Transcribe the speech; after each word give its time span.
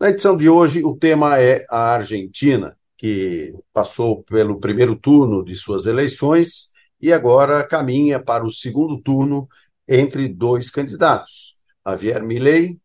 Na 0.00 0.10
edição 0.10 0.36
de 0.36 0.48
hoje, 0.48 0.84
o 0.84 0.96
tema 0.96 1.40
é 1.40 1.66
a 1.68 1.94
Argentina, 1.94 2.76
que 2.96 3.52
passou 3.72 4.22
pelo 4.22 4.60
primeiro 4.60 4.94
turno 4.94 5.44
de 5.44 5.56
suas 5.56 5.86
eleições 5.86 6.68
e 7.00 7.12
agora 7.12 7.66
caminha 7.66 8.22
para 8.22 8.46
o 8.46 8.50
segundo 8.50 9.02
turno 9.02 9.48
entre 9.88 10.28
dois 10.28 10.70
candidatos, 10.70 11.54
Javier 11.84 12.22
Milei, 12.22 12.78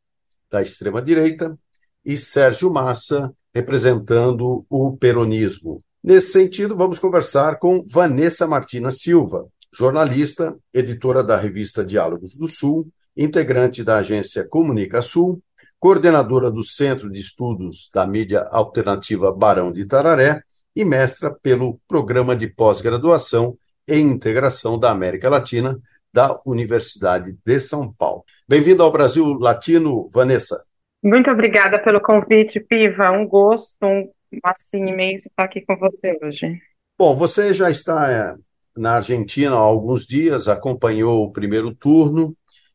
da 0.49 0.63
extrema-direita, 0.63 1.55
e 2.03 2.17
Sérgio 2.17 2.73
Massa, 2.73 3.31
representando 3.53 4.65
o 4.67 4.97
peronismo. 4.97 5.83
Nesse 6.03 6.31
sentido, 6.31 6.75
vamos 6.75 6.97
conversar 6.97 7.59
com 7.59 7.79
Vanessa 7.91 8.47
Martina 8.47 8.89
Silva, 8.89 9.45
jornalista, 9.71 10.57
editora 10.73 11.23
da 11.23 11.37
revista 11.37 11.85
Diálogos 11.85 12.35
do 12.35 12.47
Sul, 12.47 12.91
integrante 13.15 13.83
da 13.83 13.97
agência 13.97 14.47
Comunica 14.49 14.99
Sul 14.99 15.39
coordenadora 15.83 16.49
do 16.49 16.63
Centro 16.63 17.09
de 17.09 17.19
Estudos 17.19 17.91
da 17.93 18.07
Mídia 18.07 18.45
Alternativa 18.51 19.33
Barão 19.33 19.69
de 19.69 19.81
Itararé 19.81 20.41
e 20.73 20.85
mestra 20.85 21.29
pelo 21.29 21.77
Programa 21.89 22.37
de 22.37 22.47
Pós-Graduação 22.47 23.57
em 23.85 23.99
Integração 23.99 24.79
da 24.79 24.91
América 24.91 25.29
Latina 25.29 25.77
da 26.13 26.39
Universidade 26.45 27.35
de 27.45 27.59
São 27.59 27.91
Paulo. 27.91 28.23
Bem-vindo 28.47 28.81
ao 28.81 28.93
Brasil 28.93 29.33
Latino, 29.33 30.07
Vanessa. 30.07 30.55
Muito 31.03 31.29
obrigada 31.29 31.77
pelo 31.77 31.99
convite, 31.99 32.61
Piva. 32.61 33.11
Um 33.11 33.27
gosto, 33.27 33.85
um 33.85 34.09
assim 34.41 34.85
imenso 34.85 35.27
estar 35.27 35.43
aqui 35.43 35.59
com 35.59 35.75
você 35.75 36.17
hoje. 36.23 36.61
Bom, 36.97 37.13
você 37.13 37.53
já 37.53 37.69
está 37.69 38.09
é, 38.09 38.35
na 38.77 38.93
Argentina 38.93 39.53
há 39.53 39.59
alguns 39.59 40.07
dias, 40.07 40.47
acompanhou 40.47 41.25
o 41.25 41.33
primeiro 41.33 41.75
turno 41.75 42.33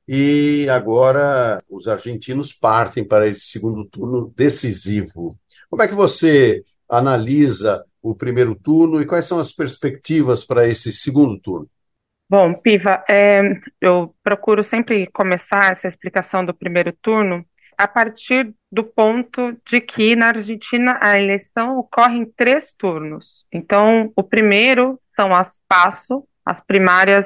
e 0.09 0.67
agora 0.70 1.62
os 1.69 1.87
argentinos 1.87 2.51
partem 2.53 3.06
para 3.06 3.28
esse 3.28 3.41
segundo 3.41 3.84
turno 3.84 4.33
decisivo. 4.34 5.39
Como 5.69 5.83
é 5.83 5.87
que 5.87 5.95
você 5.95 6.64
analisa 6.89 7.84
o 8.01 8.14
primeiro 8.14 8.55
turno 8.55 9.03
e 9.03 9.06
quais 9.06 9.27
são 9.27 9.39
as 9.39 9.53
perspectivas 9.53 10.47
para 10.47 10.67
esse 10.67 10.91
segundo 10.91 11.39
turno? 11.39 11.69
Bom, 12.31 12.55
Piva, 12.55 13.05
é, 13.09 13.41
eu 13.81 14.14
procuro 14.23 14.64
sempre 14.64 15.06
começar 15.09 15.73
essa 15.73 15.86
explicação 15.86 16.45
do 16.45 16.55
primeiro 16.55 16.92
turno 17.03 17.45
a 17.77 17.86
partir 17.86 18.53
do 18.73 18.83
ponto 18.83 19.56
de 19.64 19.81
que 19.81 20.17
na 20.17 20.29
Argentina 20.29 20.98
a 21.01 21.19
eleição 21.19 21.79
ocorre 21.79 22.19
em 22.19 22.25
três 22.25 22.75
turnos. 22.77 23.47
Então, 23.53 24.12
o 24.17 24.23
primeiro 24.23 24.98
são 25.14 25.34
as 25.34 25.51
PASSO, 25.69 26.27
as 26.45 26.61
primárias 26.64 27.25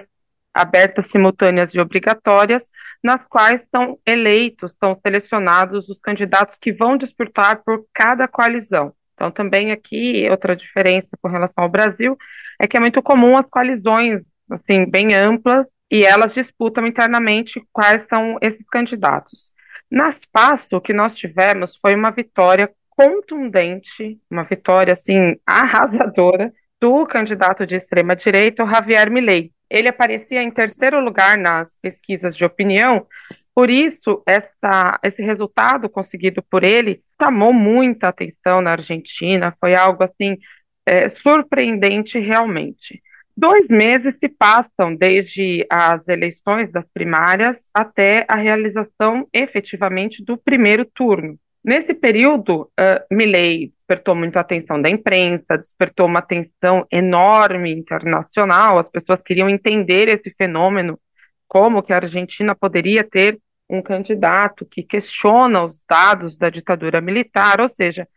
abertas, 0.52 1.08
simultâneas 1.08 1.74
e 1.74 1.80
obrigatórias, 1.80 2.62
nas 3.02 3.20
quais 3.28 3.60
são 3.74 3.98
eleitos, 4.06 4.74
são 4.78 4.98
selecionados 5.04 5.88
os 5.88 5.98
candidatos 5.98 6.56
que 6.56 6.72
vão 6.72 6.96
disputar 6.96 7.62
por 7.64 7.84
cada 7.92 8.28
coalizão. 8.28 8.94
Então, 9.14 9.30
também 9.30 9.72
aqui, 9.72 10.28
outra 10.30 10.54
diferença 10.54 11.08
com 11.20 11.28
relação 11.28 11.64
ao 11.64 11.68
Brasil, 11.68 12.16
é 12.60 12.66
que 12.66 12.76
é 12.76 12.80
muito 12.80 13.02
comum 13.02 13.36
as 13.36 13.46
coalizões, 13.46 14.20
assim, 14.50 14.88
bem 14.88 15.14
amplas, 15.14 15.66
e 15.90 16.04
elas 16.04 16.34
disputam 16.34 16.86
internamente 16.86 17.62
quais 17.72 18.04
são 18.08 18.38
esses 18.40 18.66
candidatos. 18.70 19.50
Nas 19.90 20.18
PASSO, 20.32 20.76
o 20.76 20.80
que 20.80 20.94
nós 20.94 21.16
tivemos 21.16 21.76
foi 21.76 21.94
uma 21.94 22.10
vitória 22.10 22.72
contundente, 22.90 24.18
uma 24.30 24.44
vitória, 24.44 24.92
assim, 24.92 25.36
arrasadora, 25.46 26.52
do 26.80 27.06
candidato 27.06 27.66
de 27.66 27.76
extrema-direita, 27.76 28.64
o 28.64 28.66
Javier 28.66 29.10
Milei, 29.10 29.52
ele 29.72 29.88
aparecia 29.88 30.42
em 30.42 30.50
terceiro 30.50 31.00
lugar 31.00 31.38
nas 31.38 31.76
pesquisas 31.76 32.36
de 32.36 32.44
opinião, 32.44 33.06
por 33.54 33.70
isso, 33.70 34.22
essa, 34.26 34.98
esse 35.02 35.22
resultado 35.22 35.88
conseguido 35.88 36.42
por 36.42 36.64
ele 36.64 37.02
chamou 37.20 37.52
muita 37.52 38.08
atenção 38.08 38.60
na 38.60 38.72
Argentina, 38.72 39.54
foi 39.60 39.74
algo 39.74 40.02
assim 40.02 40.38
é, 40.86 41.08
surpreendente 41.08 42.18
realmente. 42.18 43.02
Dois 43.36 43.66
meses 43.68 44.14
se 44.18 44.28
passam 44.28 44.94
desde 44.94 45.66
as 45.70 46.06
eleições 46.08 46.70
das 46.70 46.84
primárias 46.92 47.56
até 47.72 48.24
a 48.28 48.36
realização 48.36 49.26
efetivamente 49.32 50.22
do 50.24 50.36
primeiro 50.36 50.84
turno. 50.84 51.38
Nesse 51.64 51.94
período, 51.94 52.62
uh, 52.62 53.14
Milley 53.14 53.68
despertou 53.68 54.16
muita 54.16 54.40
atenção 54.40 54.82
da 54.82 54.90
imprensa, 54.90 55.56
despertou 55.56 56.06
uma 56.06 56.18
atenção 56.18 56.84
enorme 56.90 57.70
internacional, 57.70 58.78
as 58.78 58.90
pessoas 58.90 59.22
queriam 59.22 59.48
entender 59.48 60.08
esse 60.08 60.30
fenômeno, 60.36 60.98
como 61.46 61.82
que 61.82 61.92
a 61.92 61.96
Argentina 61.96 62.54
poderia 62.54 63.04
ter 63.04 63.38
um 63.68 63.80
candidato 63.80 64.66
que 64.66 64.82
questiona 64.82 65.62
os 65.62 65.82
dados 65.88 66.36
da 66.36 66.50
ditadura 66.50 67.00
militar, 67.00 67.60
ou 67.60 67.68
seja, 67.68 68.08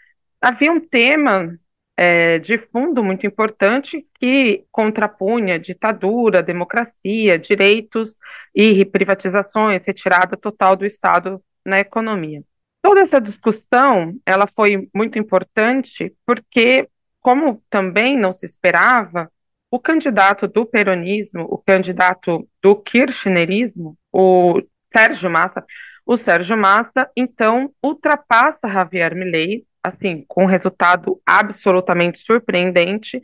havia 0.42 0.72
um 0.72 0.80
tema 0.80 1.58
é, 1.98 2.40
de 2.40 2.58
fundo 2.58 3.04
muito 3.04 3.28
importante 3.28 4.06
que 4.20 4.66
contrapunha 4.72 5.60
ditadura, 5.60 6.44
democracia, 6.44 7.40
direitos 7.40 8.14
e 8.54 8.84
privatizações, 8.86 9.84
retirada 9.86 10.36
total 10.36 10.76
do 10.76 10.86
Estado 10.86 11.42
na 11.64 11.80
economia. 11.80 12.44
Toda 12.86 13.02
essa 13.02 13.20
discussão, 13.20 14.14
ela 14.24 14.46
foi 14.46 14.88
muito 14.94 15.18
importante 15.18 16.16
porque, 16.24 16.88
como 17.20 17.60
também 17.68 18.16
não 18.16 18.32
se 18.32 18.46
esperava, 18.46 19.28
o 19.72 19.80
candidato 19.80 20.48
do 20.48 20.68
peronismo, 20.68 21.48
o 21.50 21.58
candidato 21.58 22.48
do 22.62 22.76
kirchnerismo, 22.76 23.98
o 24.14 24.62
Sérgio 24.96 25.32
Massa, 25.32 25.66
o 26.06 26.16
Sérgio 26.16 26.56
Massa, 26.56 27.10
então, 27.18 27.74
ultrapassa 27.82 28.68
Javier 28.68 29.16
Milei, 29.16 29.66
assim, 29.82 30.24
com 30.28 30.44
um 30.44 30.48
resultado 30.48 31.20
absolutamente 31.26 32.20
surpreendente, 32.20 33.20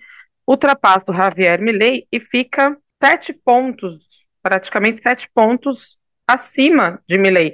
ultrapassa 0.47 1.11
o 1.11 1.15
Javier 1.15 1.61
Milei 1.61 2.07
e 2.11 2.19
fica 2.19 2.75
sete 2.99 3.31
pontos, 3.31 4.25
praticamente 4.41 5.03
sete 5.03 5.29
pontos 5.31 5.99
acima 6.27 6.99
de 7.07 7.15
Milei. 7.19 7.53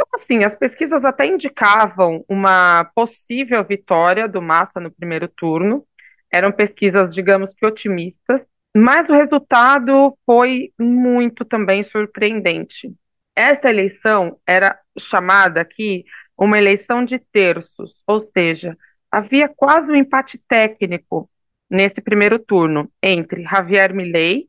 Então, 0.00 0.08
assim, 0.14 0.44
as 0.44 0.56
pesquisas 0.56 1.04
até 1.04 1.26
indicavam 1.26 2.24
uma 2.26 2.84
possível 2.94 3.62
vitória 3.62 4.26
do 4.26 4.40
Massa 4.40 4.80
no 4.80 4.90
primeiro 4.90 5.28
turno, 5.28 5.86
eram 6.32 6.50
pesquisas, 6.50 7.14
digamos 7.14 7.52
que 7.52 7.66
otimistas, 7.66 8.40
mas 8.74 9.06
o 9.10 9.12
resultado 9.12 10.16
foi 10.24 10.72
muito 10.80 11.44
também 11.44 11.84
surpreendente. 11.84 12.90
Essa 13.36 13.68
eleição 13.68 14.38
era 14.46 14.78
chamada 14.98 15.60
aqui 15.60 16.06
uma 16.34 16.56
eleição 16.56 17.04
de 17.04 17.18
terços, 17.18 17.92
ou 18.06 18.26
seja, 18.32 18.78
havia 19.10 19.50
quase 19.54 19.92
um 19.92 19.96
empate 19.96 20.38
técnico 20.48 21.28
nesse 21.68 22.00
primeiro 22.00 22.38
turno 22.38 22.90
entre 23.02 23.42
Javier 23.42 23.92
Milei, 23.92 24.48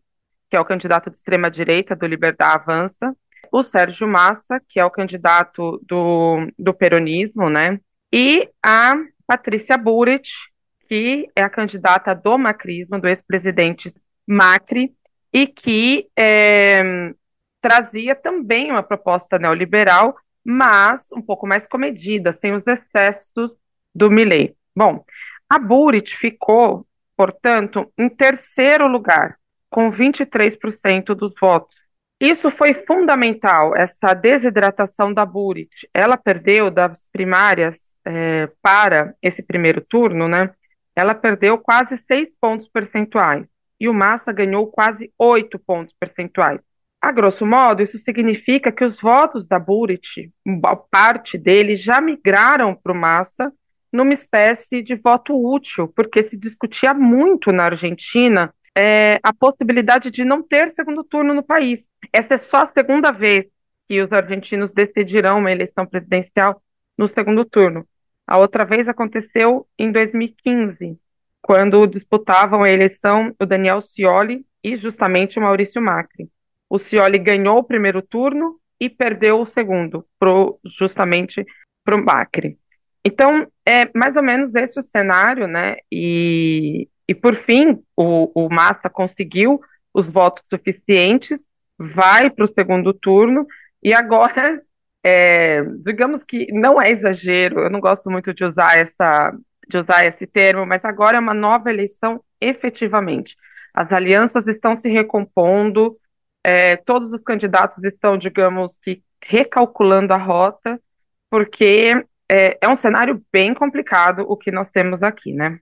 que 0.50 0.56
é 0.56 0.60
o 0.62 0.66
candidato 0.66 1.10
de 1.10 1.18
extrema 1.18 1.52
direita 1.52 1.94
do 1.94 2.08
Liberdade 2.08 2.54
Avança, 2.54 3.14
o 3.52 3.62
Sérgio 3.62 4.08
Massa, 4.08 4.62
que 4.68 4.80
é 4.80 4.86
o 4.86 4.90
candidato 4.90 5.80
do, 5.86 6.48
do 6.58 6.74
peronismo, 6.74 7.50
né? 7.50 7.80
E 8.12 8.50
a 8.64 8.96
Patrícia 9.28 9.78
Burit, 9.78 10.32
que 10.88 11.30
é 11.36 11.44
a 11.44 11.50
candidata 11.50 12.16
do 12.16 12.38
macrismo, 12.38 13.00
do 13.00 13.08
ex-presidente 13.08 13.94
Macri, 14.26 14.94
e 15.34 15.48
que 15.48 16.09
é, 16.18 17.14
trazia 17.62 18.16
também 18.16 18.72
uma 18.72 18.84
proposta 18.84 19.38
neoliberal, 19.38 20.16
mas 20.44 21.12
um 21.12 21.22
pouco 21.22 21.46
mais 21.46 21.66
comedida, 21.68 22.34
sem 22.34 22.54
os 22.54 22.66
excessos 22.66 23.52
do 23.94 24.09
Milley. 24.09 24.56
Bom, 24.76 25.06
a 25.50 25.59
Burit 25.59 26.16
ficou, 26.16 26.86
portanto, 27.16 27.92
em 27.97 28.09
terceiro 28.09 28.88
lugar, 28.88 29.38
com 29.70 29.92
23% 29.92 31.14
dos 31.14 31.34
votos. 31.40 31.81
Isso 32.22 32.52
foi 32.52 32.76
fundamental, 32.85 33.76
essa 33.76 34.14
desidratação 34.14 35.12
da 35.12 35.26
Burit. 35.26 35.90
Ela 35.91 36.16
perdeu 36.16 36.70
das 36.70 37.08
primárias 37.12 37.79
é, 38.06 38.47
para 38.62 39.16
esse 39.23 39.41
primeiro 39.41 39.82
turno, 39.82 40.28
né? 40.28 40.53
Ela 40.96 41.16
perdeu 41.16 41.58
quase 41.58 41.97
seis 41.97 42.29
pontos 42.40 42.68
percentuais 42.68 43.47
e 43.79 43.90
o 43.90 43.94
Massa 43.94 44.32
ganhou 44.32 44.68
quase 44.68 45.12
oito 45.18 45.58
pontos 45.58 45.96
percentuais. 46.00 46.62
A 47.02 47.12
grosso 47.12 47.44
modo, 47.44 47.82
isso 47.82 47.97
significa 47.97 48.72
que 48.72 48.85
os 48.85 49.02
votos 49.02 49.47
da 49.47 49.58
Burit, 49.58 50.32
parte 50.91 51.40
deles 51.40 51.82
já 51.82 52.00
migraram 52.00 52.76
para 52.76 52.91
o 52.91 52.96
Massa 52.96 53.52
numa 53.91 54.14
espécie 54.14 54.84
de 54.84 54.94
voto 54.94 55.34
útil, 55.35 55.88
porque 55.88 56.22
se 56.22 56.38
discutia 56.38 56.94
muito 56.94 57.52
na 57.52 57.66
Argentina 57.66 58.53
é, 58.76 59.20
a 59.23 59.34
possibilidade 59.34 60.12
de 60.12 60.23
não 60.23 60.41
ter 60.41 60.73
segundo 60.73 61.03
turno 61.03 61.34
no 61.34 61.44
país. 61.44 61.82
Essa 62.12 62.35
é 62.35 62.38
só 62.38 62.64
a 62.64 62.72
segunda 62.72 63.12
vez 63.12 63.46
que 63.88 64.02
os 64.02 64.12
argentinos 64.12 64.72
decidirão 64.72 65.40
uma 65.40 65.52
eleição 65.52 65.85
presidencial 65.85 66.62
no 66.97 67.08
segundo 67.08 67.44
turno. 67.44 67.85
A 68.26 68.38
outra 68.38 68.64
vez 68.64 68.88
aconteceu 68.88 69.68
em 69.78 69.91
2015, 69.91 70.97
quando 71.41 71.85
disputavam 71.88 72.64
a 72.64 72.72
eleição 72.72 73.35
o 73.40 73.46
Daniel 73.46 73.82
Scioli 73.82 74.46
e 74.64 74.78
justamente 74.78 75.38
o 75.38 75.41
Maurício 75.41 75.82
Macri. 75.82 76.29
O 76.70 76.78
Scioli 76.79 77.20
ganhou 77.20 77.58
o 77.58 77.64
primeiro 77.64 78.02
turno 78.02 78.59
e 78.79 78.90
perdeu 78.90 79.40
o 79.41 79.46
segundo, 79.46 80.06
pro, 80.18 80.59
justamente 80.66 81.46
para 81.84 81.96
o 81.96 82.03
Macri. 82.03 82.58
Então, 83.03 83.47
é 83.66 83.90
mais 83.97 84.16
ou 84.16 84.23
menos 84.23 84.56
esse 84.56 84.79
o 84.79 84.84
cenário, 84.84 85.47
né? 85.47 85.78
E, 85.91 86.88
e 87.11 87.13
por 87.13 87.35
fim, 87.43 87.84
o, 87.93 88.46
o 88.46 88.49
Massa 88.49 88.90
conseguiu 88.90 89.59
os 89.93 90.08
votos 90.08 90.46
suficientes, 90.49 91.37
vai 91.78 92.29
para 92.29 92.46
o 92.46 92.47
segundo 92.47 92.93
turno, 92.93 93.46
e 93.84 93.93
agora, 93.93 94.61
é, 95.03 95.61
digamos 95.84 96.23
que 96.23 96.49
não 96.53 96.81
é 96.81 96.90
exagero, 96.90 97.59
eu 97.59 97.69
não 97.69 97.81
gosto 97.81 98.09
muito 98.09 98.34
de 98.34 98.46
usar, 98.46 98.78
essa, 98.78 99.37
de 99.67 99.78
usar 99.78 100.05
esse 100.05 100.25
termo, 100.25 100.66
mas 100.66 100.85
agora 100.85 101.17
é 101.17 101.19
uma 101.19 101.34
nova 101.34 101.69
eleição 101.69 102.23
efetivamente. 102.40 103.35
As 103.73 103.91
alianças 103.91 104.47
estão 104.47 104.78
se 104.78 104.87
recompondo, 104.87 105.97
é, 106.46 106.78
todos 106.78 107.11
os 107.11 107.22
candidatos 107.22 107.84
estão, 107.84 108.17
digamos 108.17 108.78
que, 108.81 109.03
recalculando 109.22 110.13
a 110.13 110.17
rota, 110.17 110.79
porque 111.29 112.05
é, 112.29 112.58
é 112.61 112.69
um 112.69 112.78
cenário 112.78 113.22
bem 113.34 113.53
complicado 113.53 114.19
o 114.29 114.37
que 114.37 114.49
nós 114.49 114.69
temos 114.69 115.03
aqui, 115.03 115.34
né? 115.34 115.59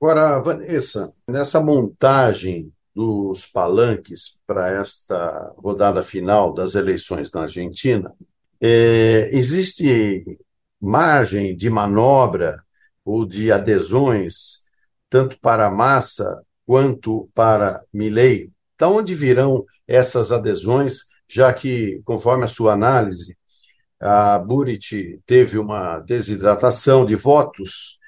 Agora, 0.00 0.38
Vanessa, 0.40 1.12
nessa 1.26 1.60
montagem 1.60 2.72
dos 2.94 3.46
palanques 3.46 4.40
para 4.46 4.70
esta 4.70 5.52
rodada 5.56 6.02
final 6.02 6.54
das 6.54 6.76
eleições 6.76 7.32
na 7.32 7.42
Argentina, 7.42 8.12
é, 8.60 9.28
existe 9.32 10.24
margem 10.80 11.56
de 11.56 11.68
manobra 11.68 12.62
ou 13.04 13.26
de 13.26 13.50
adesões 13.50 14.68
tanto 15.10 15.38
para 15.40 15.70
massa 15.70 16.44
quanto 16.64 17.28
para 17.34 17.82
Milley? 17.92 18.52
Da 18.78 18.88
onde 18.88 19.14
virão 19.14 19.64
essas 19.86 20.30
adesões, 20.30 21.00
já 21.26 21.52
que, 21.52 22.00
conforme 22.04 22.44
a 22.44 22.48
sua 22.48 22.72
análise, 22.72 23.36
a 24.00 24.38
Burit 24.38 25.20
teve 25.26 25.58
uma 25.58 25.98
desidratação 26.00 27.04
de 27.04 27.16
votos 27.16 27.98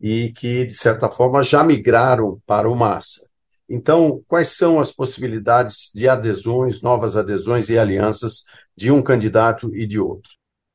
e 0.00 0.32
que, 0.32 0.64
de 0.64 0.74
certa 0.74 1.08
forma, 1.08 1.42
já 1.42 1.64
migraram 1.64 2.40
para 2.46 2.68
o 2.68 2.76
Massa. 2.76 3.28
Então, 3.68 4.22
quais 4.26 4.56
são 4.56 4.80
as 4.80 4.90
possibilidades 4.90 5.90
de 5.94 6.08
adesões, 6.08 6.80
novas 6.80 7.16
adesões 7.16 7.68
e 7.68 7.78
alianças 7.78 8.44
de 8.76 8.90
um 8.90 9.02
candidato 9.02 9.74
e 9.74 9.86
de 9.86 10.00
outro? 10.00 10.30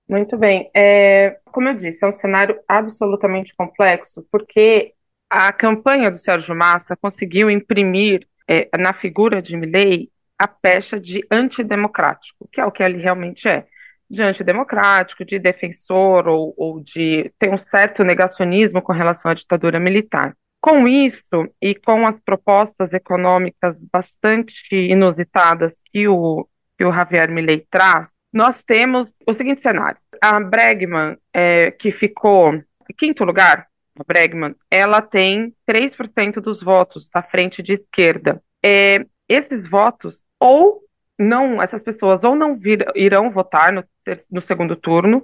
Muito 0.08 0.38
bem. 0.38 0.70
É, 0.76 1.40
como 1.46 1.70
eu 1.70 1.74
disse, 1.74 2.06
é 2.06 2.08
um 2.08 2.12
cenário 2.12 2.60
absolutamente 2.68 3.56
complexo, 3.56 4.26
porque 4.32 4.94
a 5.30 5.52
campanha 5.52 6.12
do 6.12 6.18
Sérgio 6.18 6.56
Massa 6.56 6.96
conseguiu 6.96 7.50
imprimir 7.50 8.28
é, 8.48 8.70
na 8.78 8.94
figura 8.94 9.42
de 9.42 9.58
Milley 9.58 10.12
a 10.38 10.48
pecha 10.48 11.00
de 11.00 11.26
antidemocrático, 11.32 12.48
que 12.52 12.62
é 12.62 12.66
o 12.66 12.72
que 12.72 12.84
ele 12.84 13.02
realmente 13.02 13.48
é 13.48 13.66
de 14.14 14.24
antidemocrático, 14.24 15.26
de 15.26 15.40
defensor 15.40 16.28
ou, 16.28 16.54
ou 16.56 16.80
de 16.80 17.32
ter 17.40 17.50
um 17.50 17.58
certo 17.58 18.04
negacionismo 18.04 18.82
com 18.82 18.94
relação 18.94 19.32
à 19.32 19.34
ditadura 19.34 19.80
militar. 19.80 20.36
Com 20.62 20.88
isso, 20.88 21.50
e 21.62 21.76
com 21.76 22.08
as 22.08 22.18
propostas 22.22 22.94
econômicas 22.94 23.76
bastante 23.92 24.64
inusitadas 24.72 25.74
que 25.92 26.08
o, 26.08 26.48
que 26.78 26.86
o 26.86 26.94
Javier 26.94 27.30
Milei 27.30 27.66
traz, 27.70 28.08
nós 28.32 28.64
temos 28.64 29.12
o 29.28 29.34
seguinte 29.34 29.62
cenário. 29.62 29.98
A 30.22 30.40
Bregman, 30.40 31.18
é, 31.34 31.72
que 31.72 31.92
ficou 31.92 32.54
em 32.54 32.94
quinto 32.98 33.26
lugar, 33.26 33.68
a 34.00 34.04
Bregman, 34.06 34.56
ela 34.72 35.02
tem 35.02 35.54
3% 35.68 36.36
dos 36.36 36.62
votos 36.62 37.10
da 37.10 37.22
frente 37.22 37.62
de 37.62 37.74
esquerda. 37.74 38.42
É, 38.64 39.06
esses 39.28 39.68
votos 39.68 40.24
ou 40.40 40.83
não, 41.18 41.62
essas 41.62 41.84
pessoas 41.84 42.24
ou 42.24 42.36
não 42.36 42.58
vir, 42.58 42.86
irão 42.96 43.32
votar 43.32 43.72
no, 43.72 43.84
no 44.32 44.42
segundo 44.42 44.76
turno, 44.76 45.24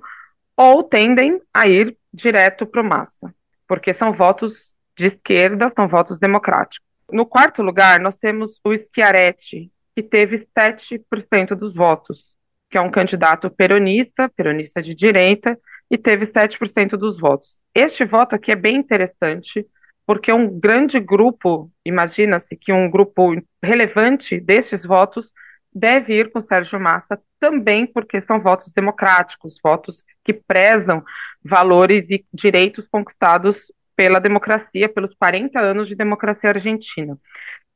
ou 0.55 0.83
tendem 0.83 1.41
a 1.53 1.67
ir 1.67 1.97
direto 2.13 2.65
para 2.65 2.81
o 2.81 2.83
Massa, 2.83 3.33
porque 3.67 3.93
são 3.93 4.11
votos 4.11 4.73
de 4.97 5.07
esquerda, 5.07 5.71
são 5.75 5.87
votos 5.87 6.19
democráticos. 6.19 6.85
No 7.11 7.25
quarto 7.25 7.63
lugar, 7.63 7.99
nós 7.99 8.17
temos 8.17 8.59
o 8.63 8.75
Schiaretti, 8.75 9.71
que 9.95 10.03
teve 10.03 10.47
7% 10.57 11.55
dos 11.55 11.73
votos, 11.73 12.25
que 12.69 12.77
é 12.77 12.81
um 12.81 12.91
candidato 12.91 13.49
peronista, 13.49 14.29
peronista 14.29 14.81
de 14.81 14.93
direita, 14.93 15.57
e 15.89 15.97
teve 15.97 16.27
7% 16.27 16.97
dos 16.97 17.19
votos. 17.19 17.57
Este 17.73 18.05
voto 18.05 18.35
aqui 18.35 18.51
é 18.51 18.55
bem 18.55 18.75
interessante, 18.75 19.65
porque 20.05 20.31
um 20.31 20.59
grande 20.59 20.99
grupo, 20.99 21.71
imagina-se 21.85 22.55
que 22.55 22.71
um 22.71 22.89
grupo 22.89 23.41
relevante 23.63 24.39
destes 24.39 24.85
votos 24.85 25.31
deve 25.73 26.15
ir 26.15 26.31
com 26.31 26.39
Sérgio 26.39 26.79
Massa 26.79 27.19
também 27.39 27.85
porque 27.85 28.21
são 28.21 28.41
votos 28.41 28.71
democráticos, 28.73 29.57
votos 29.63 30.03
que 30.23 30.33
prezam 30.33 31.03
valores 31.43 32.05
e 32.09 32.25
direitos 32.33 32.87
conquistados 32.87 33.71
pela 33.95 34.19
democracia, 34.19 34.87
pelos 34.87 35.13
40 35.13 35.59
anos 35.59 35.87
de 35.87 35.95
democracia 35.95 36.49
argentina. 36.49 37.17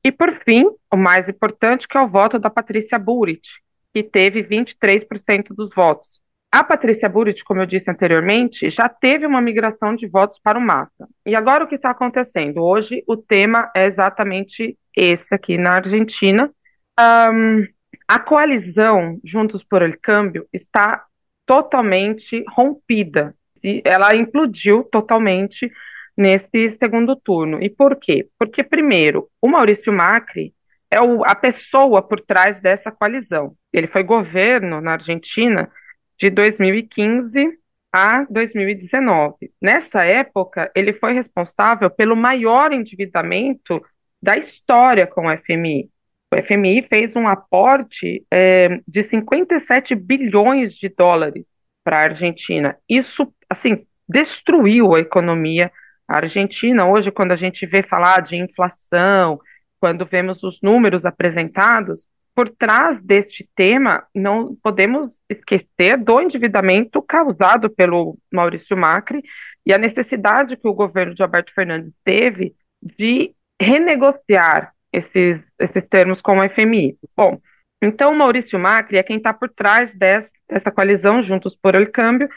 E, 0.03 0.11
por 0.11 0.33
fim, 0.43 0.65
o 0.91 0.97
mais 0.97 1.27
importante, 1.29 1.87
que 1.87 1.97
é 1.97 2.01
o 2.01 2.09
voto 2.09 2.37
da 2.37 2.49
Patrícia 2.49 2.99
Burit, 2.99 3.61
que 3.93 4.03
teve 4.03 4.43
23% 4.43 5.53
dos 5.55 5.69
votos. 5.73 6.21
A 6.51 6.63
Patrícia 6.63 7.09
Burit, 7.09 7.43
como 7.43 7.61
eu 7.61 7.65
disse 7.65 7.89
anteriormente, 7.89 8.69
já 8.69 8.87
teve 8.87 9.25
uma 9.25 9.41
migração 9.41 9.95
de 9.95 10.07
votos 10.07 10.39
para 10.39 10.57
o 10.57 10.61
Massa. 10.61 11.07
E 11.25 11.35
agora 11.35 11.63
o 11.63 11.67
que 11.67 11.75
está 11.75 11.91
acontecendo? 11.91 12.61
Hoje 12.61 13.03
o 13.07 13.17
tema 13.17 13.71
é 13.75 13.85
exatamente 13.85 14.77
esse 14.95 15.33
aqui 15.33 15.57
na 15.57 15.77
Argentina. 15.77 16.51
Um, 16.99 17.65
a 18.07 18.19
coalizão 18.19 19.19
Juntos 19.23 19.63
por 19.63 19.81
El 19.81 19.97
Câmbio 19.99 20.47
está 20.51 21.05
totalmente 21.45 22.43
rompida. 22.49 23.35
E 23.63 23.81
ela 23.85 24.15
implodiu 24.15 24.83
totalmente 24.83 25.71
nesse 26.15 26.77
segundo 26.77 27.15
turno. 27.15 27.61
E 27.61 27.69
por 27.69 27.95
quê? 27.95 28.27
Porque, 28.37 28.63
primeiro, 28.63 29.29
o 29.41 29.47
Maurício 29.47 29.91
Macri 29.91 30.53
é 30.91 31.01
o, 31.01 31.23
a 31.25 31.33
pessoa 31.33 32.01
por 32.01 32.21
trás 32.21 32.59
dessa 32.59 32.91
coalizão. 32.91 33.55
Ele 33.71 33.87
foi 33.87 34.03
governo 34.03 34.79
na 34.79 34.93
Argentina 34.93 35.71
de 36.19 36.29
2015 36.29 37.57
a 37.91 38.25
2019. 38.29 39.51
Nessa 39.61 40.03
época, 40.03 40.71
ele 40.75 40.93
foi 40.93 41.13
responsável 41.13 41.89
pelo 41.89 42.15
maior 42.15 42.71
endividamento 42.71 43.81
da 44.21 44.37
história 44.37 45.07
com 45.07 45.27
o 45.27 45.37
FMI. 45.37 45.89
O 46.33 46.41
FMI 46.41 46.81
fez 46.89 47.15
um 47.15 47.27
aporte 47.27 48.25
é, 48.31 48.81
de 48.87 49.07
57 49.07 49.93
bilhões 49.93 50.73
de 50.73 50.89
dólares 50.89 51.45
para 51.83 51.99
a 51.99 52.03
Argentina. 52.03 52.75
Isso, 52.89 53.31
assim, 53.47 53.85
destruiu 54.09 54.95
a 54.95 54.99
economia 54.99 55.71
argentina. 56.07 56.87
Hoje, 56.87 57.11
quando 57.11 57.33
a 57.33 57.35
gente 57.35 57.67
vê 57.67 57.83
falar 57.83 58.21
de 58.21 58.35
inflação, 58.35 59.39
quando 59.79 60.07
vemos 60.07 60.41
os 60.41 60.59
números 60.59 61.05
apresentados, 61.05 62.07
por 62.33 62.49
trás 62.49 62.99
deste 63.03 63.47
tema, 63.55 64.03
não 64.15 64.55
podemos 64.55 65.15
esquecer 65.29 65.97
do 65.97 66.19
endividamento 66.19 66.99
causado 67.03 67.69
pelo 67.69 68.17
Maurício 68.31 68.75
Macri 68.75 69.21
e 69.63 69.71
a 69.71 69.77
necessidade 69.77 70.57
que 70.57 70.67
o 70.67 70.73
governo 70.73 71.13
de 71.13 71.21
Alberto 71.21 71.53
Fernandes 71.53 71.93
teve 72.03 72.55
de 72.81 73.35
renegociar 73.61 74.72
esses, 74.93 75.41
esses 75.59 75.83
termos 75.89 76.21
com 76.21 76.37
o 76.37 76.49
FMI. 76.49 76.97
Bom, 77.17 77.41
então 77.81 78.11
o 78.11 78.15
Maurício 78.15 78.59
Macri 78.59 78.97
é 78.97 79.03
quem 79.03 79.17
está 79.17 79.33
por 79.33 79.49
trás 79.49 79.93
dessa, 79.95 80.31
coalizão 80.73 81.23
Juntos 81.23 81.55
por 81.55 81.73
El 81.73 81.91
Câmbio 81.91 82.29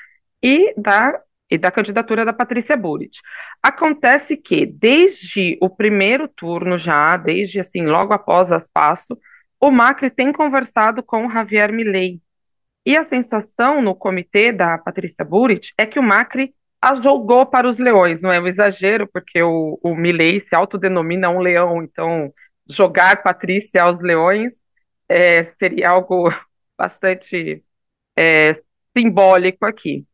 e 0.43 0.75
da, 0.77 1.21
e 1.51 1.59
da 1.59 1.71
candidatura 1.71 2.25
da 2.25 2.33
Patrícia 2.33 2.77
Burit. 2.77 3.21
Acontece 3.63 4.37
que, 4.37 4.65
desde 4.65 5.59
o 5.61 5.69
primeiro 5.69 6.27
turno 6.27 6.79
já, 6.79 7.17
desde 7.17 7.61
assim, 7.61 7.85
logo 7.85 8.15
após 8.15 8.51
as 8.51 8.67
passos, 8.69 9.17
o 9.61 9.71
Macri 9.71 10.11
tem 10.11 10.33
conversado 10.33 11.03
com 11.03 11.27
o 11.27 11.31
Javier 11.31 11.73
Milei. 11.73 12.21
E 12.85 12.97
a 12.97 13.05
sensação 13.05 13.83
no 13.83 13.95
comitê 13.95 14.53
da 14.53 14.79
Patrícia 14.79 15.25
Burit 15.25 15.75
é 15.77 15.87
que 15.87 15.99
o 15.99 16.03
Macri 16.03 16.55
a 16.81 16.95
jogou 16.95 17.47
para 17.47 17.69
os 17.69 17.79
leões, 17.79 18.21
não 18.21 18.31
é 18.31 18.39
um 18.39 18.47
exagero, 18.47 19.09
porque 19.09 19.43
o, 19.43 19.79
o 19.83 19.95
Milley 19.97 20.41
se 20.49 20.55
autodenomina 20.55 21.29
um 21.31 21.41
leão, 21.41 21.83
então 21.83 22.33
jogar 22.69 23.23
Patrícia 23.23 23.83
aos 23.83 24.01
leões 24.01 24.53
é, 25.09 25.45
seria 25.59 25.91
algo 25.91 26.31
bastante 26.77 27.63
é, 28.17 28.61
simbólico 28.97 29.65
aqui. 29.65 30.07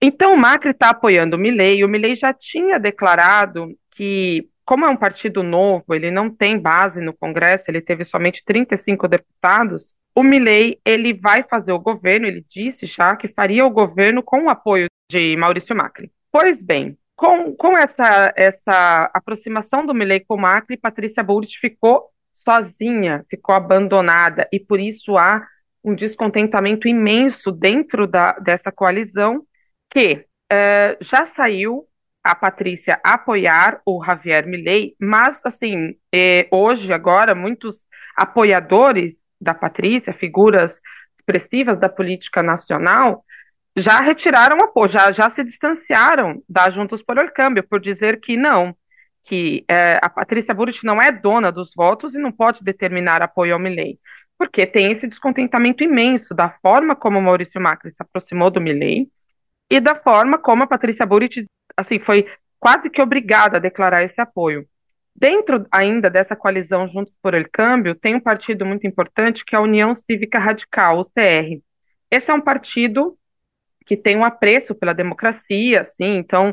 Então 0.00 0.34
o 0.34 0.38
Macri 0.38 0.70
está 0.70 0.90
apoiando 0.90 1.36
o 1.36 1.38
Milei, 1.38 1.82
o 1.82 1.88
Milei 1.88 2.14
já 2.14 2.32
tinha 2.32 2.78
declarado 2.78 3.74
que, 3.90 4.48
como 4.64 4.84
é 4.84 4.90
um 4.90 4.96
partido 4.96 5.42
novo, 5.42 5.94
ele 5.94 6.10
não 6.10 6.28
tem 6.30 6.58
base 6.58 7.00
no 7.00 7.14
Congresso, 7.14 7.70
ele 7.70 7.80
teve 7.80 8.04
somente 8.04 8.44
35 8.44 9.08
deputados, 9.08 9.94
o 10.14 10.22
Milei 10.22 10.78
ele 10.84 11.14
vai 11.14 11.42
fazer 11.42 11.72
o 11.72 11.78
governo, 11.78 12.26
ele 12.26 12.44
disse 12.48 12.84
já 12.86 13.16
que 13.16 13.28
faria 13.28 13.64
o 13.64 13.70
governo 13.70 14.22
com 14.22 14.44
o 14.44 14.50
apoio 14.50 14.86
de 15.10 15.36
Maurício 15.36 15.74
Macri. 15.74 16.12
Pois 16.30 16.60
bem, 16.62 16.98
com, 17.16 17.56
com 17.56 17.76
essa, 17.76 18.32
essa 18.36 19.10
aproximação 19.14 19.84
do 19.86 19.94
Milei 19.94 20.20
com 20.20 20.34
o 20.34 20.40
Macri, 20.40 20.76
Patrícia 20.76 21.22
Bullrich 21.22 21.58
ficou 21.58 22.10
sozinha, 22.34 23.24
ficou 23.30 23.54
abandonada, 23.54 24.46
e 24.52 24.60
por 24.60 24.78
isso 24.78 25.16
há 25.16 25.42
um 25.82 25.94
descontentamento 25.94 26.86
imenso 26.86 27.50
dentro 27.50 28.06
da, 28.06 28.32
dessa 28.32 28.70
coalizão, 28.70 29.42
que 29.90 30.26
uh, 30.52 30.96
já 31.00 31.24
saiu 31.24 31.88
a 32.22 32.34
Patrícia 32.34 33.00
apoiar 33.02 33.80
o 33.86 34.04
Javier 34.04 34.46
Milei, 34.46 34.94
mas, 35.00 35.40
assim, 35.46 35.96
eh, 36.12 36.48
hoje, 36.50 36.92
agora, 36.92 37.36
muitos 37.36 37.84
apoiadores 38.16 39.14
da 39.40 39.54
Patrícia, 39.54 40.12
figuras 40.12 40.80
expressivas 41.16 41.78
da 41.78 41.88
política 41.88 42.42
nacional, 42.42 43.24
já 43.76 44.00
retiraram 44.00 44.58
apoio, 44.58 44.88
já, 44.88 45.12
já 45.12 45.28
se 45.28 45.44
distanciaram 45.44 46.42
da 46.48 46.70
Juntos 46.70 47.02
por 47.02 47.18
el 47.18 47.30
Câmbio, 47.30 47.62
por 47.62 47.78
dizer 47.78 48.20
que 48.20 48.36
não, 48.36 48.74
que 49.22 49.64
é, 49.68 49.98
a 50.00 50.08
Patrícia 50.08 50.54
Burrit 50.54 50.84
não 50.84 51.00
é 51.02 51.12
dona 51.12 51.52
dos 51.52 51.72
votos 51.74 52.14
e 52.14 52.18
não 52.18 52.32
pode 52.32 52.64
determinar 52.64 53.20
apoio 53.20 53.52
ao 53.52 53.60
Milley, 53.60 53.98
porque 54.38 54.66
tem 54.66 54.92
esse 54.92 55.06
descontentamento 55.06 55.84
imenso 55.84 56.34
da 56.34 56.48
forma 56.48 56.96
como 56.96 57.20
Maurício 57.20 57.60
Macri 57.60 57.90
se 57.90 58.02
aproximou 58.02 58.50
do 58.50 58.60
Milley 58.60 59.10
e 59.70 59.80
da 59.80 59.94
forma 59.94 60.38
como 60.38 60.62
a 60.62 60.66
Patrícia 60.66 61.04
Burrit 61.04 61.44
assim, 61.76 61.98
foi 61.98 62.26
quase 62.58 62.88
que 62.88 63.02
obrigada 63.02 63.58
a 63.58 63.60
declarar 63.60 64.02
esse 64.02 64.20
apoio. 64.20 64.66
Dentro 65.14 65.66
ainda 65.70 66.08
dessa 66.10 66.36
coalizão 66.36 66.86
Juntos 66.86 67.14
por 67.22 67.34
el 67.34 67.46
Câmbio, 67.50 67.94
tem 67.94 68.14
um 68.14 68.20
partido 68.20 68.64
muito 68.64 68.86
importante 68.86 69.44
que 69.44 69.54
é 69.54 69.58
a 69.58 69.62
União 69.62 69.94
Cívica 69.94 70.38
Radical, 70.38 71.00
o 71.00 71.04
CR. 71.04 71.60
Esse 72.10 72.30
é 72.30 72.34
um 72.34 72.40
partido 72.40 73.18
que 73.86 73.96
tem 73.96 74.16
um 74.16 74.24
apreço 74.24 74.74
pela 74.74 74.92
democracia, 74.92 75.80
assim, 75.80 76.16
então, 76.16 76.52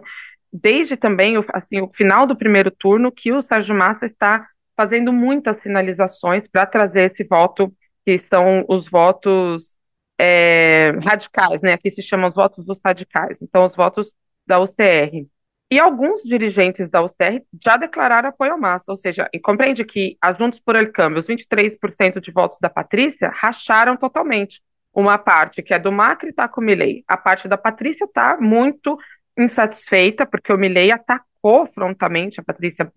desde 0.52 0.96
também 0.96 1.38
o, 1.38 1.46
assim, 1.52 1.82
o 1.82 1.92
final 1.94 2.28
do 2.28 2.38
primeiro 2.38 2.70
turno, 2.70 3.12
que 3.12 3.34
o 3.34 3.42
Sérgio 3.42 3.76
Massa 3.76 4.06
está 4.06 4.48
fazendo 4.78 5.12
muitas 5.12 5.62
sinalizações 5.62 6.48
para 6.48 6.66
trazer 6.66 7.12
esse 7.12 7.24
voto, 7.24 7.74
que 8.06 8.20
são 8.20 8.64
os 8.70 8.88
votos 8.88 9.76
é, 10.18 10.92
radicais, 11.04 11.62
né? 11.62 11.74
Aqui 11.74 11.90
se 11.90 12.02
chamam 12.02 12.30
os 12.30 12.36
votos 12.36 12.66
dos 12.66 12.80
radicais, 12.84 13.38
então 13.42 13.66
os 13.66 13.76
votos 13.76 14.14
da 14.46 14.60
UCR. 14.60 15.28
E 15.72 15.80
alguns 15.80 16.22
dirigentes 16.22 16.88
da 16.90 17.02
UCR 17.02 17.42
já 17.64 17.78
declararam 17.78 18.30
apoio 18.30 18.52
ao 18.52 18.60
Massa, 18.60 18.86
ou 18.90 18.96
seja, 18.96 19.28
compreende 19.44 19.84
que 19.84 20.18
a 20.22 20.32
Juntos 20.34 20.60
por 20.60 20.76
El 20.76 20.92
Câmbio, 20.92 21.18
os 21.18 21.28
23% 21.28 22.22
de 22.22 22.32
votos 22.32 22.60
da 22.62 22.70
Patrícia, 22.70 23.32
racharam 23.34 23.98
totalmente 23.98 24.62
uma 24.94 25.18
parte 25.18 25.64
que 25.64 25.74
é 25.74 25.80
do 25.80 25.92
Macri 25.92 26.30
está 26.30 26.48
com 26.48 26.62
o 26.62 26.64
Milley, 26.64 27.04
a 27.08 27.18
parte 27.18 27.48
da 27.48 27.58
Patrícia 27.58 28.06
está 28.06 28.38
muito 28.40 28.98
insatisfeita, 29.38 30.26
porque 30.26 30.54
o 30.54 30.58
Milley 30.58 30.92
atacou 30.92 31.66
frontalmente 31.66 32.40
a 32.40 32.44
Patrícia, 32.44 32.92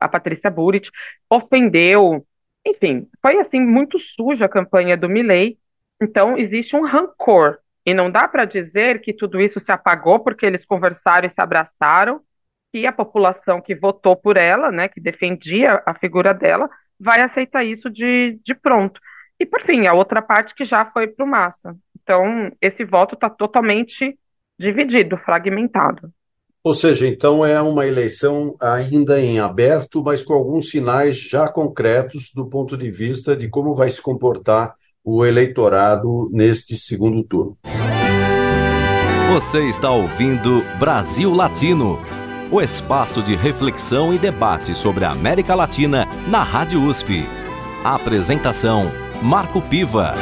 a 0.00 0.08
Patrícia 0.08 0.50
Burit, 0.50 0.90
ofendeu, 1.28 2.26
enfim, 2.66 3.08
foi 3.20 3.38
assim 3.38 3.60
muito 3.60 3.98
suja 3.98 4.46
a 4.46 4.48
campanha 4.48 4.96
do 4.96 5.08
Milley, 5.08 5.58
então 6.00 6.38
existe 6.38 6.74
um 6.74 6.86
rancor, 6.86 7.58
e 7.84 7.92
não 7.92 8.10
dá 8.10 8.26
para 8.26 8.44
dizer 8.44 9.00
que 9.00 9.12
tudo 9.12 9.40
isso 9.40 9.60
se 9.60 9.70
apagou 9.70 10.20
porque 10.20 10.46
eles 10.46 10.64
conversaram 10.64 11.26
e 11.26 11.30
se 11.30 11.40
abraçaram, 11.40 12.20
e 12.72 12.86
a 12.86 12.92
população 12.92 13.60
que 13.60 13.74
votou 13.74 14.16
por 14.16 14.38
ela, 14.38 14.70
né, 14.70 14.88
que 14.88 15.00
defendia 15.00 15.82
a 15.84 15.92
figura 15.94 16.32
dela, 16.32 16.70
vai 16.98 17.20
aceitar 17.20 17.64
isso 17.64 17.90
de, 17.90 18.40
de 18.42 18.54
pronto. 18.54 18.98
E, 19.42 19.46
por 19.46 19.60
fim, 19.60 19.88
a 19.88 19.92
outra 19.92 20.22
parte 20.22 20.54
que 20.54 20.64
já 20.64 20.84
foi 20.84 21.08
para 21.08 21.24
o 21.24 21.28
Massa. 21.28 21.76
Então, 22.00 22.52
esse 22.60 22.84
voto 22.84 23.16
está 23.16 23.28
totalmente 23.28 24.16
dividido, 24.56 25.16
fragmentado. 25.16 26.12
Ou 26.62 26.72
seja, 26.72 27.08
então 27.08 27.44
é 27.44 27.60
uma 27.60 27.84
eleição 27.84 28.54
ainda 28.60 29.20
em 29.20 29.40
aberto, 29.40 30.00
mas 30.00 30.22
com 30.22 30.32
alguns 30.32 30.70
sinais 30.70 31.16
já 31.16 31.48
concretos 31.48 32.30
do 32.32 32.48
ponto 32.48 32.76
de 32.76 32.88
vista 32.88 33.34
de 33.34 33.48
como 33.48 33.74
vai 33.74 33.90
se 33.90 34.00
comportar 34.00 34.76
o 35.04 35.26
eleitorado 35.26 36.28
neste 36.30 36.76
segundo 36.76 37.24
turno. 37.24 37.58
Você 39.32 39.66
está 39.66 39.90
ouvindo 39.90 40.62
Brasil 40.78 41.34
Latino, 41.34 41.98
o 42.48 42.60
espaço 42.60 43.20
de 43.20 43.34
reflexão 43.34 44.14
e 44.14 44.18
debate 44.18 44.72
sobre 44.72 45.04
a 45.04 45.10
América 45.10 45.56
Latina 45.56 46.06
na 46.28 46.44
Rádio 46.44 46.80
USP. 46.80 47.24
A 47.82 47.96
apresentação 47.96 49.02
Marco 49.22 49.62
Piva. 49.62 50.14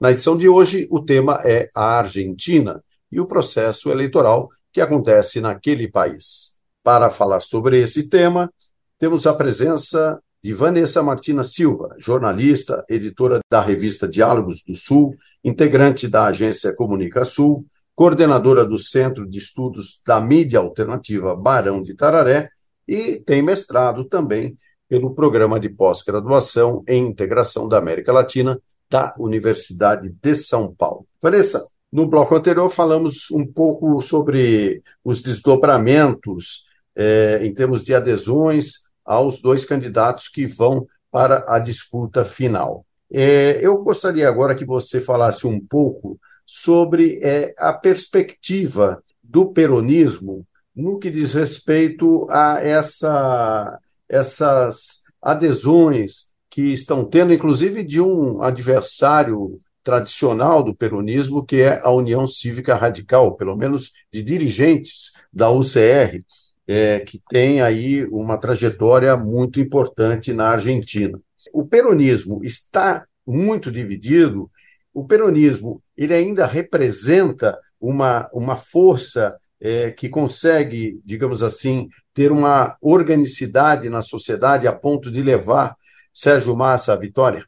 Na 0.00 0.10
edição 0.10 0.36
de 0.36 0.48
hoje, 0.48 0.88
o 0.90 1.00
tema 1.00 1.40
é 1.44 1.70
a 1.76 1.98
Argentina 1.98 2.82
e 3.10 3.20
o 3.20 3.26
processo 3.26 3.88
eleitoral 3.88 4.48
que 4.72 4.80
acontece 4.80 5.40
naquele 5.40 5.88
país. 5.88 6.58
Para 6.82 7.08
falar 7.08 7.38
sobre 7.38 7.80
esse 7.80 8.08
tema, 8.08 8.52
temos 8.98 9.28
a 9.28 9.32
presença 9.32 10.20
de 10.42 10.52
Vanessa 10.52 11.04
Martina 11.04 11.44
Silva, 11.44 11.94
jornalista, 11.98 12.84
editora 12.88 13.38
da 13.48 13.60
revista 13.60 14.08
Diálogos 14.08 14.64
do 14.66 14.74
Sul, 14.74 15.14
integrante 15.44 16.08
da 16.08 16.24
agência 16.24 16.74
Comunica 16.74 17.24
Sul, 17.24 17.64
coordenadora 17.94 18.64
do 18.64 18.76
Centro 18.76 19.24
de 19.28 19.38
Estudos 19.38 20.00
da 20.04 20.20
Mídia 20.20 20.58
Alternativa 20.58 21.36
Barão 21.36 21.80
de 21.80 21.94
Tararé 21.94 22.48
e 22.88 23.20
tem 23.20 23.40
mestrado 23.40 24.04
também 24.04 24.58
pelo 24.90 25.14
Programa 25.14 25.60
de 25.60 25.68
Pós-Graduação 25.68 26.82
em 26.88 27.06
Integração 27.06 27.68
da 27.68 27.78
América 27.78 28.12
Latina 28.12 28.60
da 28.90 29.14
Universidade 29.16 30.12
de 30.20 30.34
São 30.34 30.74
Paulo. 30.74 31.06
Vanessa, 31.22 31.64
no 31.92 32.08
bloco 32.08 32.34
anterior 32.34 32.68
falamos 32.68 33.30
um 33.30 33.46
pouco 33.46 34.02
sobre 34.02 34.82
os 35.04 35.22
desdobramentos 35.22 36.64
é, 36.96 37.38
em 37.40 37.54
termos 37.54 37.84
de 37.84 37.94
adesões 37.94 38.90
aos 39.04 39.40
dois 39.40 39.64
candidatos 39.64 40.28
que 40.28 40.44
vão 40.44 40.84
para 41.08 41.44
a 41.46 41.60
disputa 41.60 42.24
final. 42.24 42.84
É, 43.12 43.60
eu 43.62 43.84
gostaria 43.84 44.28
agora 44.28 44.56
que 44.56 44.64
você 44.64 45.00
falasse 45.00 45.46
um 45.46 45.64
pouco 45.64 46.18
sobre 46.44 47.20
é, 47.22 47.54
a 47.58 47.72
perspectiva 47.72 49.00
do 49.22 49.52
peronismo 49.52 50.44
no 50.74 50.98
que 50.98 51.10
diz 51.10 51.34
respeito 51.34 52.26
a 52.28 52.58
essa 52.60 53.78
essas 54.10 55.02
adesões 55.22 56.30
que 56.50 56.72
estão 56.72 57.04
tendo, 57.04 57.32
inclusive 57.32 57.84
de 57.84 58.00
um 58.00 58.42
adversário 58.42 59.58
tradicional 59.82 60.62
do 60.62 60.74
peronismo, 60.74 61.44
que 61.44 61.62
é 61.62 61.80
a 61.82 61.90
União 61.90 62.26
Cívica 62.26 62.74
Radical, 62.74 63.36
pelo 63.36 63.56
menos 63.56 63.92
de 64.12 64.22
dirigentes 64.22 65.12
da 65.32 65.50
UCR, 65.50 66.20
é, 66.66 67.00
que 67.00 67.20
tem 67.30 67.62
aí 67.62 68.04
uma 68.06 68.36
trajetória 68.36 69.16
muito 69.16 69.60
importante 69.60 70.32
na 70.32 70.48
Argentina. 70.48 71.18
O 71.54 71.66
peronismo 71.66 72.44
está 72.44 73.06
muito 73.26 73.70
dividido. 73.70 74.50
O 74.92 75.06
peronismo 75.06 75.82
ele 75.96 76.14
ainda 76.14 76.46
representa 76.46 77.58
uma, 77.80 78.28
uma 78.32 78.56
força 78.56 79.38
é, 79.60 79.90
que 79.90 80.08
consegue, 80.08 81.00
digamos 81.04 81.42
assim, 81.42 81.88
ter 82.14 82.32
uma 82.32 82.76
organicidade 82.80 83.90
na 83.90 84.00
sociedade 84.00 84.66
a 84.66 84.72
ponto 84.72 85.10
de 85.10 85.22
levar 85.22 85.76
Sérgio 86.12 86.56
Massa 86.56 86.94
à 86.94 86.96
vitória? 86.96 87.44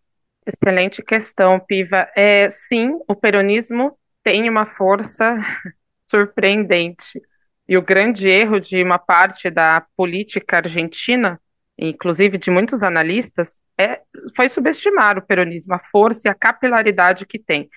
Excelente 0.47 1.03
questão, 1.03 1.59
Piva. 1.61 2.09
É, 2.17 2.51
sim, 2.51 2.99
o 3.09 3.15
peronismo 3.15 3.97
tem 4.23 4.49
uma 4.49 4.67
força 4.67 5.37
surpreendente. 6.07 7.21
E 7.69 7.77
o 7.77 7.83
grande 7.83 8.29
erro 8.29 8.61
de 8.61 8.83
uma 8.83 8.99
parte 8.99 9.49
da 9.49 9.87
política 9.97 10.59
argentina, 10.59 11.41
inclusive 11.79 12.37
de 12.37 12.51
muitos 12.51 12.83
analistas, 12.83 13.57
é, 13.79 14.01
foi 14.37 14.49
subestimar 14.49 15.17
o 15.17 15.23
peronismo, 15.23 15.75
a 15.75 15.79
força 15.79 16.23
e 16.25 16.29
a 16.29 16.35
capilaridade 16.35 17.25
que 17.25 17.39
tem 17.39 17.71